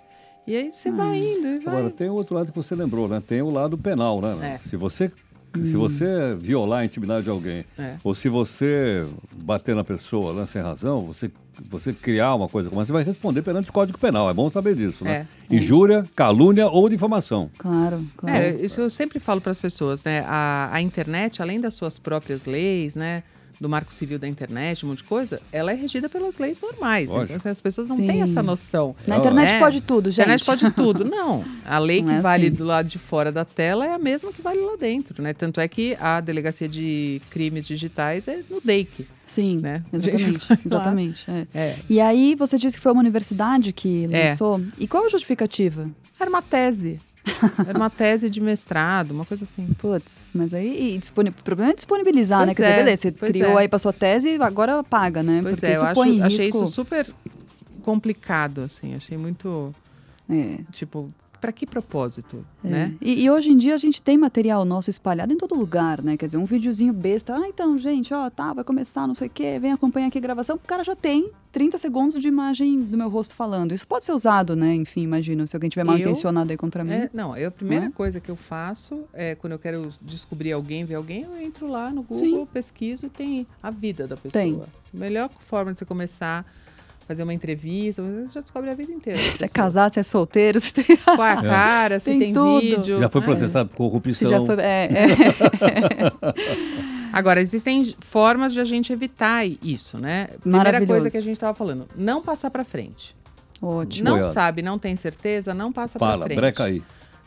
E 0.45 0.55
aí 0.55 0.73
você 0.73 0.91
vai 0.91 1.17
indo 1.17 1.47
e 1.47 1.59
vai. 1.59 1.75
Agora, 1.75 1.89
tem 1.89 2.09
o 2.09 2.13
outro 2.13 2.35
lado 2.35 2.51
que 2.51 2.57
você 2.57 2.75
lembrou, 2.75 3.07
né? 3.07 3.21
Tem 3.25 3.41
o 3.41 3.49
lado 3.49 3.77
penal, 3.77 4.21
né? 4.21 4.59
É. 4.63 4.69
Se 4.69 4.75
você 4.75 5.11
se 5.53 5.75
você 5.75 6.35
violar 6.39 6.79
a 6.79 6.85
intimidade 6.85 7.25
de 7.25 7.29
alguém, 7.29 7.63
É. 7.77 7.95
ou 8.03 8.15
se 8.15 8.27
você 8.27 9.05
bater 9.35 9.75
na 9.75 9.83
pessoa 9.83 10.33
né, 10.33 10.47
sem 10.47 10.59
razão, 10.61 11.01
você, 11.05 11.29
você 11.69 11.93
criar 11.93 12.33
uma 12.33 12.49
coisa 12.49 12.69
como 12.69 12.81
essa, 12.81 12.87
você 12.87 12.93
vai 12.93 13.03
responder 13.03 13.43
perante 13.43 13.69
o 13.69 13.73
Código 13.73 13.99
Penal. 13.99 14.27
É 14.27 14.33
bom 14.33 14.49
saber 14.49 14.73
disso, 14.75 15.03
né? 15.03 15.27
Injúria, 15.51 16.03
calúnia 16.15 16.67
ou 16.67 16.89
difamação. 16.89 17.51
Claro, 17.57 18.03
claro. 18.17 18.35
É, 18.35 18.49
isso 18.49 18.81
eu 18.81 18.89
sempre 18.89 19.19
falo 19.19 19.39
para 19.39 19.51
as 19.51 19.59
pessoas, 19.59 20.03
né? 20.03 20.23
A, 20.25 20.69
a 20.73 20.81
internet, 20.81 21.39
além 21.39 21.61
das 21.61 21.75
suas 21.75 21.99
próprias 21.99 22.47
leis, 22.47 22.95
né? 22.95 23.21
Do 23.63 23.69
marco 23.69 23.93
civil 23.93 24.19
da 24.19 24.27
internet, 24.27 24.85
um 24.85 24.89
monte 24.89 24.97
de 24.97 25.03
coisa, 25.05 25.41
ela 25.49 25.71
é 25.71 25.73
regida 25.73 26.09
pelas 26.09 26.37
leis 26.37 26.59
normais. 26.59 27.07
Lógico. 27.07 27.23
Então, 27.23 27.35
assim, 27.37 27.47
as 27.47 27.61
pessoas 27.61 27.87
não 27.87 27.95
Sim. 27.95 28.07
têm 28.07 28.21
essa 28.21 28.43
noção. 28.43 28.93
Na 29.07 29.17
internet 29.19 29.51
É. 29.51 29.59
pode 29.59 29.79
tudo, 29.81 30.09
A 30.09 30.11
gente. 30.11 30.19
internet 30.19 30.43
pode 30.45 30.69
tudo. 30.71 31.05
Não. 31.07 31.45
A 31.63 31.79
lei 31.79 32.01
Não 32.01 32.09
que 32.09 32.13
é 32.15 32.21
vale 32.21 32.47
assim. 32.47 32.55
do 32.57 32.65
lado 32.65 32.89
de 32.89 32.99
fora 32.99 33.31
da 33.31 33.45
tela 33.45 33.85
é 33.85 33.93
a 33.93 33.97
mesma 33.97 34.33
que 34.33 34.41
vale 34.41 34.59
lá 34.59 34.75
dentro, 34.75 35.23
né? 35.23 35.31
Tanto 35.33 35.61
é 35.61 35.67
que 35.69 35.95
a 35.97 36.19
Delegacia 36.19 36.67
de 36.67 37.21
Crimes 37.29 37.65
Digitais 37.65 38.27
é 38.27 38.41
no 38.49 38.59
DEIC, 38.59 39.07
Sim, 39.25 39.59
né? 39.59 39.81
exatamente. 39.93 40.47
Exatamente. 40.65 41.31
é. 41.31 41.47
É. 41.53 41.79
E 41.89 42.01
aí, 42.01 42.35
você 42.35 42.57
disse 42.57 42.75
que 42.75 42.83
foi 42.83 42.91
uma 42.91 42.99
universidade 43.01 43.71
que 43.71 44.09
É. 44.11 44.31
lançou. 44.31 44.61
E 44.77 44.85
qual 44.89 45.05
a 45.05 45.09
justificativa? 45.09 45.89
Era 46.19 46.29
uma 46.29 46.41
tese. 46.41 46.99
Era 47.67 47.77
uma 47.77 47.89
tese 47.89 48.29
de 48.29 48.41
mestrado, 48.41 49.11
uma 49.11 49.25
coisa 49.25 49.43
assim. 49.45 49.67
Putz, 49.77 50.31
mas 50.33 50.53
aí 50.53 50.95
e 50.95 51.19
o 51.29 51.31
problema 51.43 51.71
é 51.71 51.75
disponibilizar, 51.75 52.39
Pois 52.39 52.47
né? 52.49 52.55
Quer 52.55 52.61
dizer, 52.63 52.73
é, 52.73 52.77
beleza, 52.83 53.01
você 53.01 53.11
criou 53.11 53.59
é. 53.59 53.61
aí 53.61 53.67
pra 53.67 53.79
sua 53.79 53.93
tese, 53.93 54.37
agora 54.41 54.83
paga, 54.83 55.23
né? 55.23 55.39
Pois 55.41 55.59
Porque 55.59 55.65
é, 55.67 55.73
isso 55.73 55.81
eu 55.81 55.85
acho, 55.85 55.95
põe 55.95 56.21
achei 56.21 56.45
risco. 56.45 56.63
isso 56.63 56.73
super 56.73 57.13
complicado, 57.81 58.61
assim. 58.61 58.95
Achei 58.95 59.17
muito, 59.17 59.73
É. 60.29 60.59
tipo, 60.71 61.09
para 61.43 61.51
que 61.51 61.65
propósito, 61.67 62.45
É. 62.63 62.69
né? 62.69 62.95
E, 63.01 63.23
e 63.23 63.29
hoje 63.29 63.49
em 63.49 63.57
dia 63.57 63.75
a 63.75 63.77
gente 63.77 64.01
tem 64.01 64.17
material 64.17 64.63
nosso 64.63 64.89
espalhado 64.89 65.33
em 65.33 65.37
todo 65.37 65.53
lugar, 65.55 66.01
né? 66.01 66.15
Quer 66.15 66.27
dizer, 66.27 66.37
um 66.37 66.45
videozinho 66.45 66.93
besta. 66.93 67.35
Ah, 67.35 67.45
então, 67.49 67.77
gente, 67.77 68.13
ó, 68.13 68.29
tá, 68.29 68.53
vai 68.53 68.63
começar, 68.63 69.05
não 69.05 69.13
sei 69.13 69.27
o 69.27 69.29
quê, 69.29 69.59
vem 69.59 69.73
acompanhar 69.73 70.07
aqui 70.07 70.17
a 70.17 70.21
gravação. 70.21 70.55
O 70.55 70.59
cara 70.59 70.85
já 70.85 70.95
tem 70.95 71.29
30 71.51 71.77
segundos 71.77 72.17
de 72.17 72.25
imagem 72.29 72.79
do 72.79 72.95
meu 72.97 73.09
rosto 73.09 73.35
falando. 73.35 73.73
Isso 73.73 73.85
pode 73.85 74.05
ser 74.05 74.13
usado, 74.13 74.55
né? 74.55 74.73
Enfim, 74.73 75.01
imagina, 75.03 75.45
se 75.45 75.53
alguém 75.53 75.69
tiver 75.69 75.83
mal 75.83 75.97
Eu- 75.97 76.01
intencionado 76.03 76.49
aí 76.49 76.55
contra 76.57 76.81
mim. 76.81 76.93
É, 76.93 77.09
não, 77.13 77.35
eu, 77.35 77.49
a 77.49 77.51
primeira 77.51 77.87
é? 77.87 77.91
coisa 77.91 78.21
que 78.21 78.31
eu 78.31 78.37
faço 78.37 79.03
é 79.11 79.35
quando 79.35 79.51
eu 79.51 79.59
quero 79.59 79.89
descobrir 80.01 80.53
alguém, 80.53 80.85
ver 80.85 80.95
alguém, 80.95 81.23
eu 81.23 81.37
entro 81.41 81.67
lá 81.67 81.89
no 81.89 82.03
Google, 82.03 82.17
Sim. 82.39 82.47
pesquiso 82.53 83.07
e 83.07 83.09
tem 83.09 83.45
a 83.61 83.69
vida 83.69 84.07
da 84.07 84.15
pessoa. 84.15 84.31
Tem. 84.41 84.61
Melhor 84.93 85.29
forma 85.45 85.73
de 85.73 85.79
você 85.79 85.83
começar 85.85 86.45
fazer 87.07 87.23
uma 87.23 87.33
entrevista, 87.33 88.01
você 88.01 88.27
já 88.33 88.41
descobre 88.41 88.69
a 88.69 88.73
vida 88.75 88.91
inteira. 88.91 89.19
Se 89.35 89.43
é 89.43 89.47
casado, 89.47 89.93
se 89.93 89.99
é 89.99 90.03
solteiro, 90.03 90.59
se 90.59 90.73
tem. 90.73 90.85
Qual 91.03 91.23
é 91.25 91.33
a 91.33 91.41
cara, 91.41 91.99
se 91.99 92.05
Tem 92.05 92.19
tem, 92.19 92.33
tudo. 92.33 92.59
vídeo. 92.61 92.99
Já 92.99 93.09
foi 93.09 93.21
Ah, 93.21 93.23
processado 93.25 93.69
por 93.69 93.85
Se 93.85 93.89
corrupção. 93.89 94.29
já 94.29 94.45
foi. 94.45 94.55
É, 94.63 94.89
é. 94.91 95.13
Agora, 97.13 97.39
existem 97.41 97.95
formas 97.99 98.53
de 98.53 98.59
a 98.59 98.63
gente 98.65 98.91
evitar 98.91 99.45
isso, 99.61 99.97
né? 99.99 100.29
Primeira 100.41 100.85
coisa 100.85 101.09
que 101.11 101.17
a 101.17 101.21
gente 101.21 101.33
estava 101.33 101.53
falando, 101.53 101.87
não 101.95 102.21
passar 102.23 102.49
para 102.49 102.63
frente. 102.63 103.15
Ótimo. 103.61 104.09
Não 104.09 104.17
Boiado. 104.17 104.33
sabe, 104.33 104.61
não 104.61 104.77
tem 104.79 104.95
certeza, 104.95 105.53
não 105.53 105.71
passa 105.71 105.97
para 105.99 106.17
frente. 106.25 106.35
breca 106.35 106.63
aí. 106.65 106.81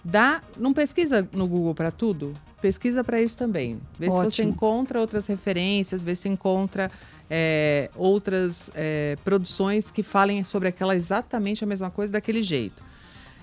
Dá, 0.09 0.40
não 0.57 0.73
pesquisa 0.73 1.29
no 1.33 1.49
Google 1.49 1.75
para 1.75 1.90
tudo? 1.90 2.33
Pesquisa 2.62 3.03
para 3.03 3.21
isso 3.21 3.37
também. 3.37 3.81
Vê 3.99 4.07
se 4.07 4.12
você 4.12 4.42
Ótimo. 4.42 4.51
encontra 4.51 5.01
outras 5.01 5.27
referências, 5.27 6.01
vê 6.01 6.14
se 6.14 6.29
encontra 6.29 6.88
é, 7.29 7.90
outras 7.97 8.71
é, 8.77 9.19
produções 9.25 9.90
que 9.90 10.05
falem 10.05 10.45
sobre 10.45 10.69
aquela 10.69 10.95
exatamente 10.95 11.64
a 11.64 11.66
mesma 11.66 11.90
coisa 11.90 12.12
daquele 12.12 12.40
jeito. 12.40 12.81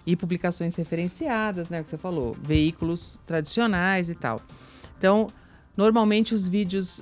E 0.06 0.16
publicações 0.16 0.74
referenciadas, 0.76 1.68
né, 1.68 1.84
que 1.84 1.90
você 1.90 1.98
falou, 1.98 2.34
veículos 2.42 3.20
tradicionais 3.26 4.08
e 4.08 4.16
tal. 4.16 4.42
Então, 4.98 5.28
normalmente 5.76 6.34
os 6.34 6.48
vídeos 6.48 7.02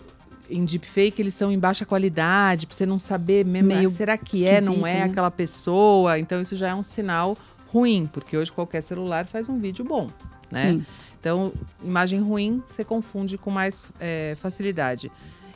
em 0.49 0.65
deepfake 0.65 1.21
eles 1.21 1.35
são 1.35 1.51
em 1.51 1.59
baixa 1.59 1.85
qualidade, 1.85 2.65
para 2.65 2.75
você 2.75 2.85
não 2.87 2.97
saber 2.97 3.45
mesmo, 3.45 3.73
ah, 3.73 3.89
será 3.89 4.17
que 4.17 4.43
é, 4.43 4.59
não 4.59 4.87
é 4.87 4.95
né? 4.95 5.03
aquela 5.03 5.29
pessoa? 5.29 6.17
Então 6.17 6.41
isso 6.41 6.55
já 6.55 6.69
é 6.69 6.75
um 6.75 6.83
sinal 6.83 7.37
ruim, 7.71 8.09
porque 8.11 8.35
hoje 8.37 8.51
qualquer 8.51 8.81
celular 8.81 9.25
faz 9.27 9.47
um 9.47 9.59
vídeo 9.59 9.85
bom, 9.85 10.09
né? 10.51 10.71
Sim. 10.73 10.85
Então, 11.19 11.53
imagem 11.83 12.19
ruim 12.19 12.61
você 12.65 12.83
confunde 12.83 13.37
com 13.37 13.51
mais 13.51 13.89
é, 13.99 14.35
facilidade. 14.41 15.11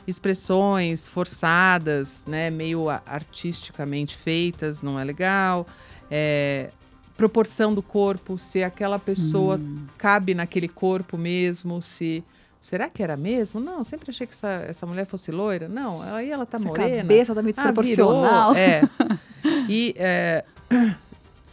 Expressões 0.06 1.08
forçadas, 1.08 2.22
né, 2.26 2.48
meio 2.50 2.88
a- 2.88 3.02
artisticamente 3.04 4.16
feitas, 4.16 4.80
não 4.80 4.98
é 4.98 5.04
legal. 5.04 5.66
É, 6.10 6.70
proporção 7.16 7.74
do 7.74 7.82
corpo, 7.82 8.38
se 8.38 8.62
aquela 8.62 8.98
pessoa 8.98 9.56
Hum. 9.56 9.86
cabe 9.98 10.32
naquele 10.34 10.68
corpo 10.68 11.18
mesmo, 11.18 11.82
se 11.82 12.22
será 12.60 12.88
que 12.88 13.02
era 13.02 13.16
mesmo? 13.16 13.58
Não, 13.60 13.82
sempre 13.84 14.10
achei 14.10 14.26
que 14.26 14.32
essa, 14.34 14.64
essa 14.68 14.86
mulher 14.86 15.06
fosse 15.06 15.30
loira. 15.32 15.68
Não, 15.68 16.00
aí 16.00 16.30
ela 16.30 16.46
tá 16.46 16.56
Essa 16.56 16.66
morena. 16.66 17.02
cabeça 17.02 17.34
tá 17.34 17.42
meio 17.42 17.54
Ah, 17.58 17.62
desproporcional. 17.72 18.54
virou, 18.54 18.56
é. 18.56 18.88
E 19.68 19.94
é, 19.96 20.44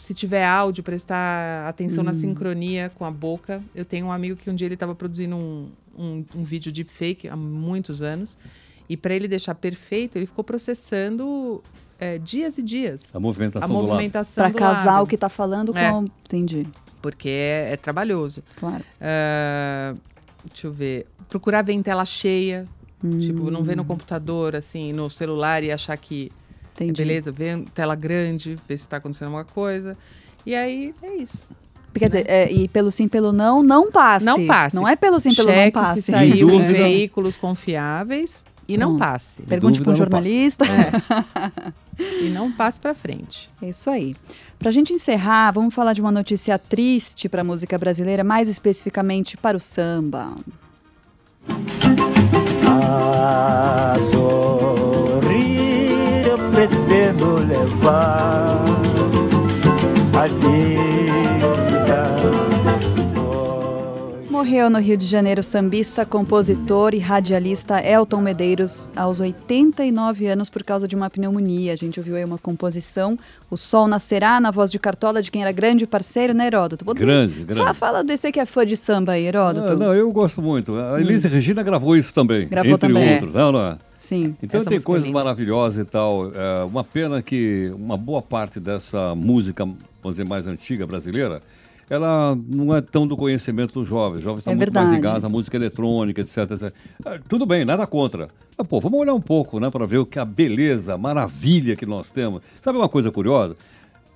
se 0.04 0.13
tiver 0.13 0.46
áudio, 0.46 0.84
prestar 0.84 1.68
atenção 1.68 2.02
Hum. 2.02 2.08
na 2.08 2.13
sincronia 2.13 2.92
com 2.94 3.06
a 3.06 3.12
boca. 3.12 3.63
Eu 3.74 3.86
tenho 3.86 4.08
um 4.08 4.12
amigo 4.12 4.36
que 4.36 4.50
um 4.50 4.56
dia 4.56 4.68
ele 4.68 4.74
estava 4.74 4.94
produzindo 4.94 5.36
um, 5.36 5.70
um, 5.98 6.26
um 6.36 6.44
vídeo 6.44 6.72
deepfake 6.74 7.28
há 7.30 7.36
muitos 7.38 8.02
anos. 8.02 8.36
E 8.89 8.98
para 8.98 9.13
ele 9.16 9.30
deixar 9.30 9.56
perfeito, 9.56 10.18
ele 10.18 10.26
ficou 10.26 10.44
processando 10.44 11.63
é, 11.98 12.18
dias 12.18 12.58
e 12.58 12.62
dias 12.62 13.04
A 13.13 13.20
movimentação 13.20 13.63
a 13.63 13.68
do 13.68 13.74
lado. 13.76 13.88
movimentação 13.88 14.44
Pra 14.44 14.50
do 14.52 14.58
casar 14.58 14.92
lábio, 14.92 15.04
o 15.04 15.08
que 15.08 15.18
tá 15.18 15.30
falando 15.30 15.76
É. 15.78 15.89
com. 15.89 16.04
Entendi. 16.26 16.68
Porque 17.02 17.30
é, 17.30 17.70
é 17.72 17.78
trabalhoso. 17.78 18.44
Claro. 18.58 18.84
Ah, 19.00 19.96
deixa 20.46 20.68
eu 20.68 20.72
ver. 20.74 21.06
Procurar 21.30 21.62
ver 21.62 21.74
em 21.74 21.82
tela 21.82 22.04
cheia. 22.06 22.68
Tipo, 23.20 23.50
não 23.52 23.62
Hum. 23.62 23.63
ver 23.63 23.76
no 23.78 23.84
computador, 23.86 24.56
assim, 24.56 24.94
no 24.94 25.10
celular 25.10 25.62
e 25.63 25.72
achar 25.72 25.96
que 25.98 26.32
Entendi. 26.76 27.02
Beleza, 27.02 27.32
vê 27.32 27.64
tela 27.74 27.96
grande, 27.96 28.58
ver 28.68 28.78
se 28.78 28.88
tá 28.88 28.98
acontecendo 28.98 29.28
alguma 29.28 29.46
coisa. 29.46 29.98
E 30.46 30.56
aí 30.56 30.94
é 31.02 31.16
isso. 31.16 31.40
Quer 31.94 32.08
dizer, 32.08 32.26
é, 32.28 32.52
e 32.52 32.68
pelo 32.68 32.92
sim, 32.92 33.08
pelo 33.08 33.32
não, 33.32 33.62
não 33.62 33.92
passe. 33.92 34.26
Não 34.26 34.46
passe. 34.48 34.76
Não 34.76 34.88
é 34.88 34.96
pelo 34.96 35.20
sim, 35.20 35.34
pelo 35.34 35.50
não 35.50 35.56
Cheque 35.56 35.72
passe. 35.72 36.02
se 36.02 36.12
saiu 36.12 36.50
Em 36.50 36.62
veículos 36.62 37.38
confiáveis 37.38 38.44
e 38.68 38.78
não 38.78 38.90
Pronto. 38.90 39.00
passe. 39.00 39.42
Pergunte 39.44 39.80
para 39.80 39.90
um 39.90 39.92
não 39.92 39.98
jornalista. 39.98 40.66
É. 40.66 41.72
e 42.26 42.30
não 42.30 42.52
passe 42.52 42.80
pra 42.80 42.96
frente. 42.96 43.50
É 43.62 43.70
isso 43.70 43.90
aí. 43.90 44.16
Pra 44.58 44.72
gente 44.72 44.92
encerrar, 44.94 45.52
vamos 45.52 45.76
falar 45.76 45.94
de 45.94 46.02
uma 46.02 46.12
notícia 46.12 46.58
triste 46.58 47.30
para 47.30 47.42
a 47.42 47.44
música 47.44 47.78
brasileira, 47.78 48.24
mais 48.24 48.50
especificamente 48.50 49.38
para 49.38 49.58
o 49.58 49.60
samba. 49.60 50.34
A 52.66 53.96
sorrir 54.12 54.14
eu 54.16 54.43
pretendo 56.67 57.36
levar 57.47 58.60
a 60.13 60.28
vida. 60.28 62.13
Morreu 64.30 64.69
no 64.69 64.80
Rio 64.80 64.97
de 64.97 65.06
Janeiro 65.06 65.39
o 65.41 65.43
sambista, 65.43 66.06
compositor 66.06 66.93
e 66.93 66.99
radialista 66.99 67.80
Elton 67.82 68.19
Medeiros, 68.19 68.89
aos 68.95 69.19
89 69.21 70.28
anos, 70.28 70.49
por 70.49 70.63
causa 70.63 70.86
de 70.88 70.95
uma 70.95 71.10
pneumonia. 71.10 71.71
A 71.71 71.76
gente 71.76 71.99
ouviu 71.99 72.15
aí 72.17 72.26
uma 72.26 72.38
composição, 72.38 73.17
O 73.49 73.56
Sol 73.56 73.88
Nascerá, 73.88 74.41
na 74.41 74.52
voz 74.52 74.69
de 74.71 74.80
Cartola, 74.80 75.21
de 75.21 75.32
quem 75.32 75.43
era 75.43 75.52
grande 75.52 75.86
parceiro, 75.88 76.34
né, 76.34 76.47
Heródoto? 76.47 76.84
Vou- 76.84 76.93
Grande, 76.95 77.43
grande. 77.43 77.62
Fala, 77.62 77.73
fala 77.73 78.04
desse 78.04 78.32
que 78.32 78.39
é 78.39 78.45
fã 78.45 78.65
de 78.65 78.76
samba 78.76 79.13
aí, 79.13 79.26
Heródoto. 79.28 79.73
Ah, 79.73 79.76
não, 79.76 79.93
eu 79.93 80.12
gosto 80.12 80.41
muito. 80.41 80.76
A 80.76 80.99
Elise 80.99 81.28
Regina 81.28 81.62
gravou 81.63 81.95
isso 81.95 82.13
também. 82.13 82.45
Hum. 82.45 82.49
Gravou 82.49 82.73
entre 82.73 82.88
também. 82.88 83.13
outros. 83.13 83.34
Não, 83.34 83.52
não 83.52 83.60
é? 83.62 83.78
Sim. 84.04 84.36
Então 84.44 84.66
tem 84.66 84.78
é 84.78 84.82
coisas 84.82 85.08
linda. 85.08 85.18
maravilosas 85.18 85.80
e 85.80 85.89
tal. 85.89 86.30
É 86.36 86.63
uma 86.66 86.84
pena 86.84 87.22
que 87.22 87.72
uma 87.74 87.96
boa 87.96 88.22
parte 88.22 88.60
dessa 88.60 89.16
música, 89.16 89.63
vamos 89.63 90.18
dizer, 90.18 90.26
mais 90.28 90.46
antiga 90.46 90.86
brasileira, 90.86 91.42
ela 91.89 92.38
não 92.50 92.76
é 92.76 92.82
tão 92.82 93.08
do 93.08 93.16
conhecimento 93.16 93.74
dos 93.74 93.88
jovens. 93.88 94.18
Os 94.18 94.24
jovens 94.24 94.39
estão 94.39 94.52
É 94.52 94.56
muito 94.58 94.74
mais 94.74 94.88
verdade. 94.88 95.02
ligados 95.08 95.24
à 95.24 95.30
música 95.30 95.56
eletrônica, 95.56 96.20
etc. 96.20 96.38
etc. 96.52 96.74
Ah, 97.06 97.18
tudo 97.30 97.46
bem, 97.46 97.63
nada 97.63 97.88
contra. 97.88 98.28
Mas, 98.58 98.68
pô, 98.68 98.82
vamos 98.82 99.00
olhar 99.00 99.13
um 99.13 99.22
pouco, 99.22 99.58
né, 99.58 99.70
para 99.72 99.86
ver 99.86 100.00
o 100.00 100.06
que 100.06 100.20
a 100.20 100.26
beleza, 100.26 100.96
a 100.96 100.98
maravilha 100.98 101.76
que 101.78 101.86
nós 101.86 102.12
temos. 102.12 102.42
Sabe 102.62 102.78
uma 102.78 102.89
coisa 102.89 103.10
curiosa? 103.10 103.56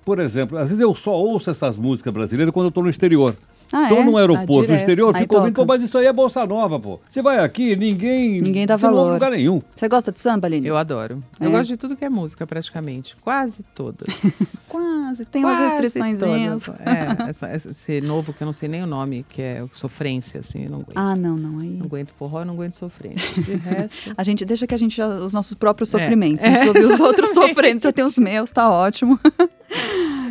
Por 0.04 0.18
exemplo, 0.18 0.58
às 0.58 0.68
vezes 0.68 0.82
eu 0.82 0.94
só 0.94 1.14
ouço 1.16 1.48
essas 1.50 1.76
músicas 1.76 2.12
brasileiras 2.12 2.52
quando 2.52 2.66
eu 2.66 2.70
estou 2.70 2.82
no 2.82 2.90
exterior. 2.90 3.34
Ah, 3.72 3.82
Estou 3.84 3.98
é? 3.98 4.04
no 4.04 4.16
aeroporto, 4.16 4.52
no 4.54 4.60
direto. 4.62 4.78
exterior, 4.80 5.14
Aí 5.14 5.22
fico 5.22 5.34
ouvindo, 5.36 5.54
toca. 5.54 5.66
pô, 5.66 5.72
mas 5.72 5.82
isso 5.82 5.98
aí 5.98 6.06
é 6.06 6.12
Bolsa 6.12 6.46
Nova, 6.46 6.80
pô. 6.80 6.98
Você 7.10 7.20
vai 7.20 7.38
aqui, 7.38 7.76
ninguém. 7.76 8.40
Ninguém 8.40 8.66
dá 8.66 8.76
não 8.78 8.84
ouve 8.88 8.96
valor. 8.96 9.10
em 9.10 9.14
lugar 9.14 9.30
nenhum. 9.30 9.62
Você 9.76 9.88
gosta 9.88 10.10
de 10.10 10.20
samba, 10.20 10.46
Aline? 10.46 10.66
Eu 10.66 10.76
adoro. 10.76 11.22
É? 11.38 11.46
Eu 11.46 11.50
gosto 11.50 11.66
de 11.68 11.76
tudo 11.76 11.96
que 11.96 12.04
é 12.04 12.08
música, 12.08 12.46
praticamente. 12.46 13.14
Quase 13.20 13.62
todas. 13.74 14.08
Quase. 14.68 15.24
Tem 15.26 15.44
umas 15.44 15.58
Quase 15.58 15.72
restrições. 15.82 16.18
todas. 16.20 16.68
É, 16.80 17.30
essa, 17.30 17.70
esse 17.70 18.00
novo 18.00 18.32
que 18.32 18.42
eu 18.42 18.46
não 18.46 18.52
sei 18.52 18.68
nem 18.68 18.82
o 18.82 18.86
nome, 18.86 19.24
que 19.28 19.42
é 19.42 19.64
sofrência, 19.72 20.40
assim, 20.40 20.64
eu 20.64 20.70
não 20.70 20.80
aguento. 20.80 20.96
Ah, 20.96 21.14
não, 21.16 21.36
não. 21.36 21.58
Aí... 21.60 21.68
Não 21.70 21.86
aguento 21.86 22.12
forró, 22.18 22.44
não 22.44 22.54
aguento 22.54 22.74
sofrência. 22.76 23.28
De 23.42 23.54
resto. 23.56 24.12
A 24.16 24.22
gente 24.22 24.44
deixa 24.44 24.66
que 24.66 24.74
a 24.74 24.78
gente 24.78 24.96
já, 24.96 25.06
os 25.06 25.32
nossos 25.32 25.54
próprios 25.54 25.92
É. 25.94 25.98
sofrimentos. 25.98 26.44
É, 26.44 26.48
A 26.48 26.64
gente 26.64 26.68
ouve 26.68 26.92
os 26.94 27.00
outros 27.00 27.30
sofrendo, 27.30 27.82
já 27.82 27.92
tem 27.92 28.04
os 28.04 28.16
meus, 28.18 28.50
tá 28.52 28.70
ótimo. 28.70 29.18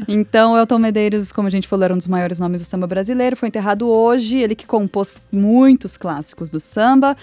então, 0.07 0.57
Elton 0.57 0.79
Medeiros, 0.79 1.31
como 1.31 1.47
a 1.47 1.51
gente 1.51 1.67
falou, 1.67 1.85
era 1.85 1.93
um 1.93 1.97
dos 1.97 2.07
maiores 2.07 2.39
nomes 2.39 2.61
do 2.61 2.65
samba 2.65 2.87
brasileiro, 2.87 3.35
foi 3.35 3.49
enterrado 3.49 3.87
hoje, 3.87 4.37
ele 4.37 4.55
que 4.55 4.65
compôs 4.65 5.21
muitos 5.31 5.97
clássicos 5.97 6.49
do 6.49 6.59
samba 6.59 7.15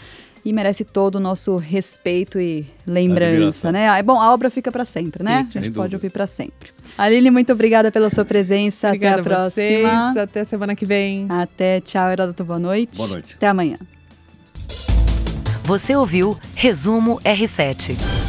e 0.44 0.53
merece 0.53 0.85
todo 0.85 1.14
o 1.14 1.20
nosso 1.20 1.57
respeito 1.57 2.38
e 2.38 2.66
lembrança, 2.87 3.68
Admiração. 3.68 3.73
né? 3.73 3.88
Ah, 3.88 4.03
Bom, 4.03 4.20
a 4.20 4.33
obra 4.33 4.51
fica 4.51 4.70
para 4.70 4.85
sempre, 4.85 5.23
né? 5.25 5.44
Fica, 5.47 5.59
a 5.59 5.62
gente 5.62 5.73
pode 5.75 5.88
dúvida. 5.92 5.97
ouvir 5.97 6.11
para 6.11 6.27
sempre. 6.27 6.68
Aline, 6.99 7.31
muito 7.31 7.51
obrigada 7.53 7.90
pela 7.90 8.11
sua 8.11 8.25
presença. 8.27 8.88
Obrigada 8.88 9.20
Até 9.23 9.31
a 9.31 9.35
a 9.35 9.38
próxima. 9.38 10.12
vocês. 10.12 10.16
Até 10.18 10.44
semana 10.44 10.77
que 10.77 10.85
vem. 10.85 11.27
Até, 11.31 11.81
tchau, 11.81 12.11
Heródoto, 12.11 12.44
boa 12.44 12.59
noite. 12.59 12.99
Boa 12.99 13.09
noite. 13.09 13.35
Até 13.37 13.49
amanhã. 13.49 13.79
Você 15.64 15.97
ouviu 15.97 16.37
Resumo 16.55 17.18
R7. 17.25 18.24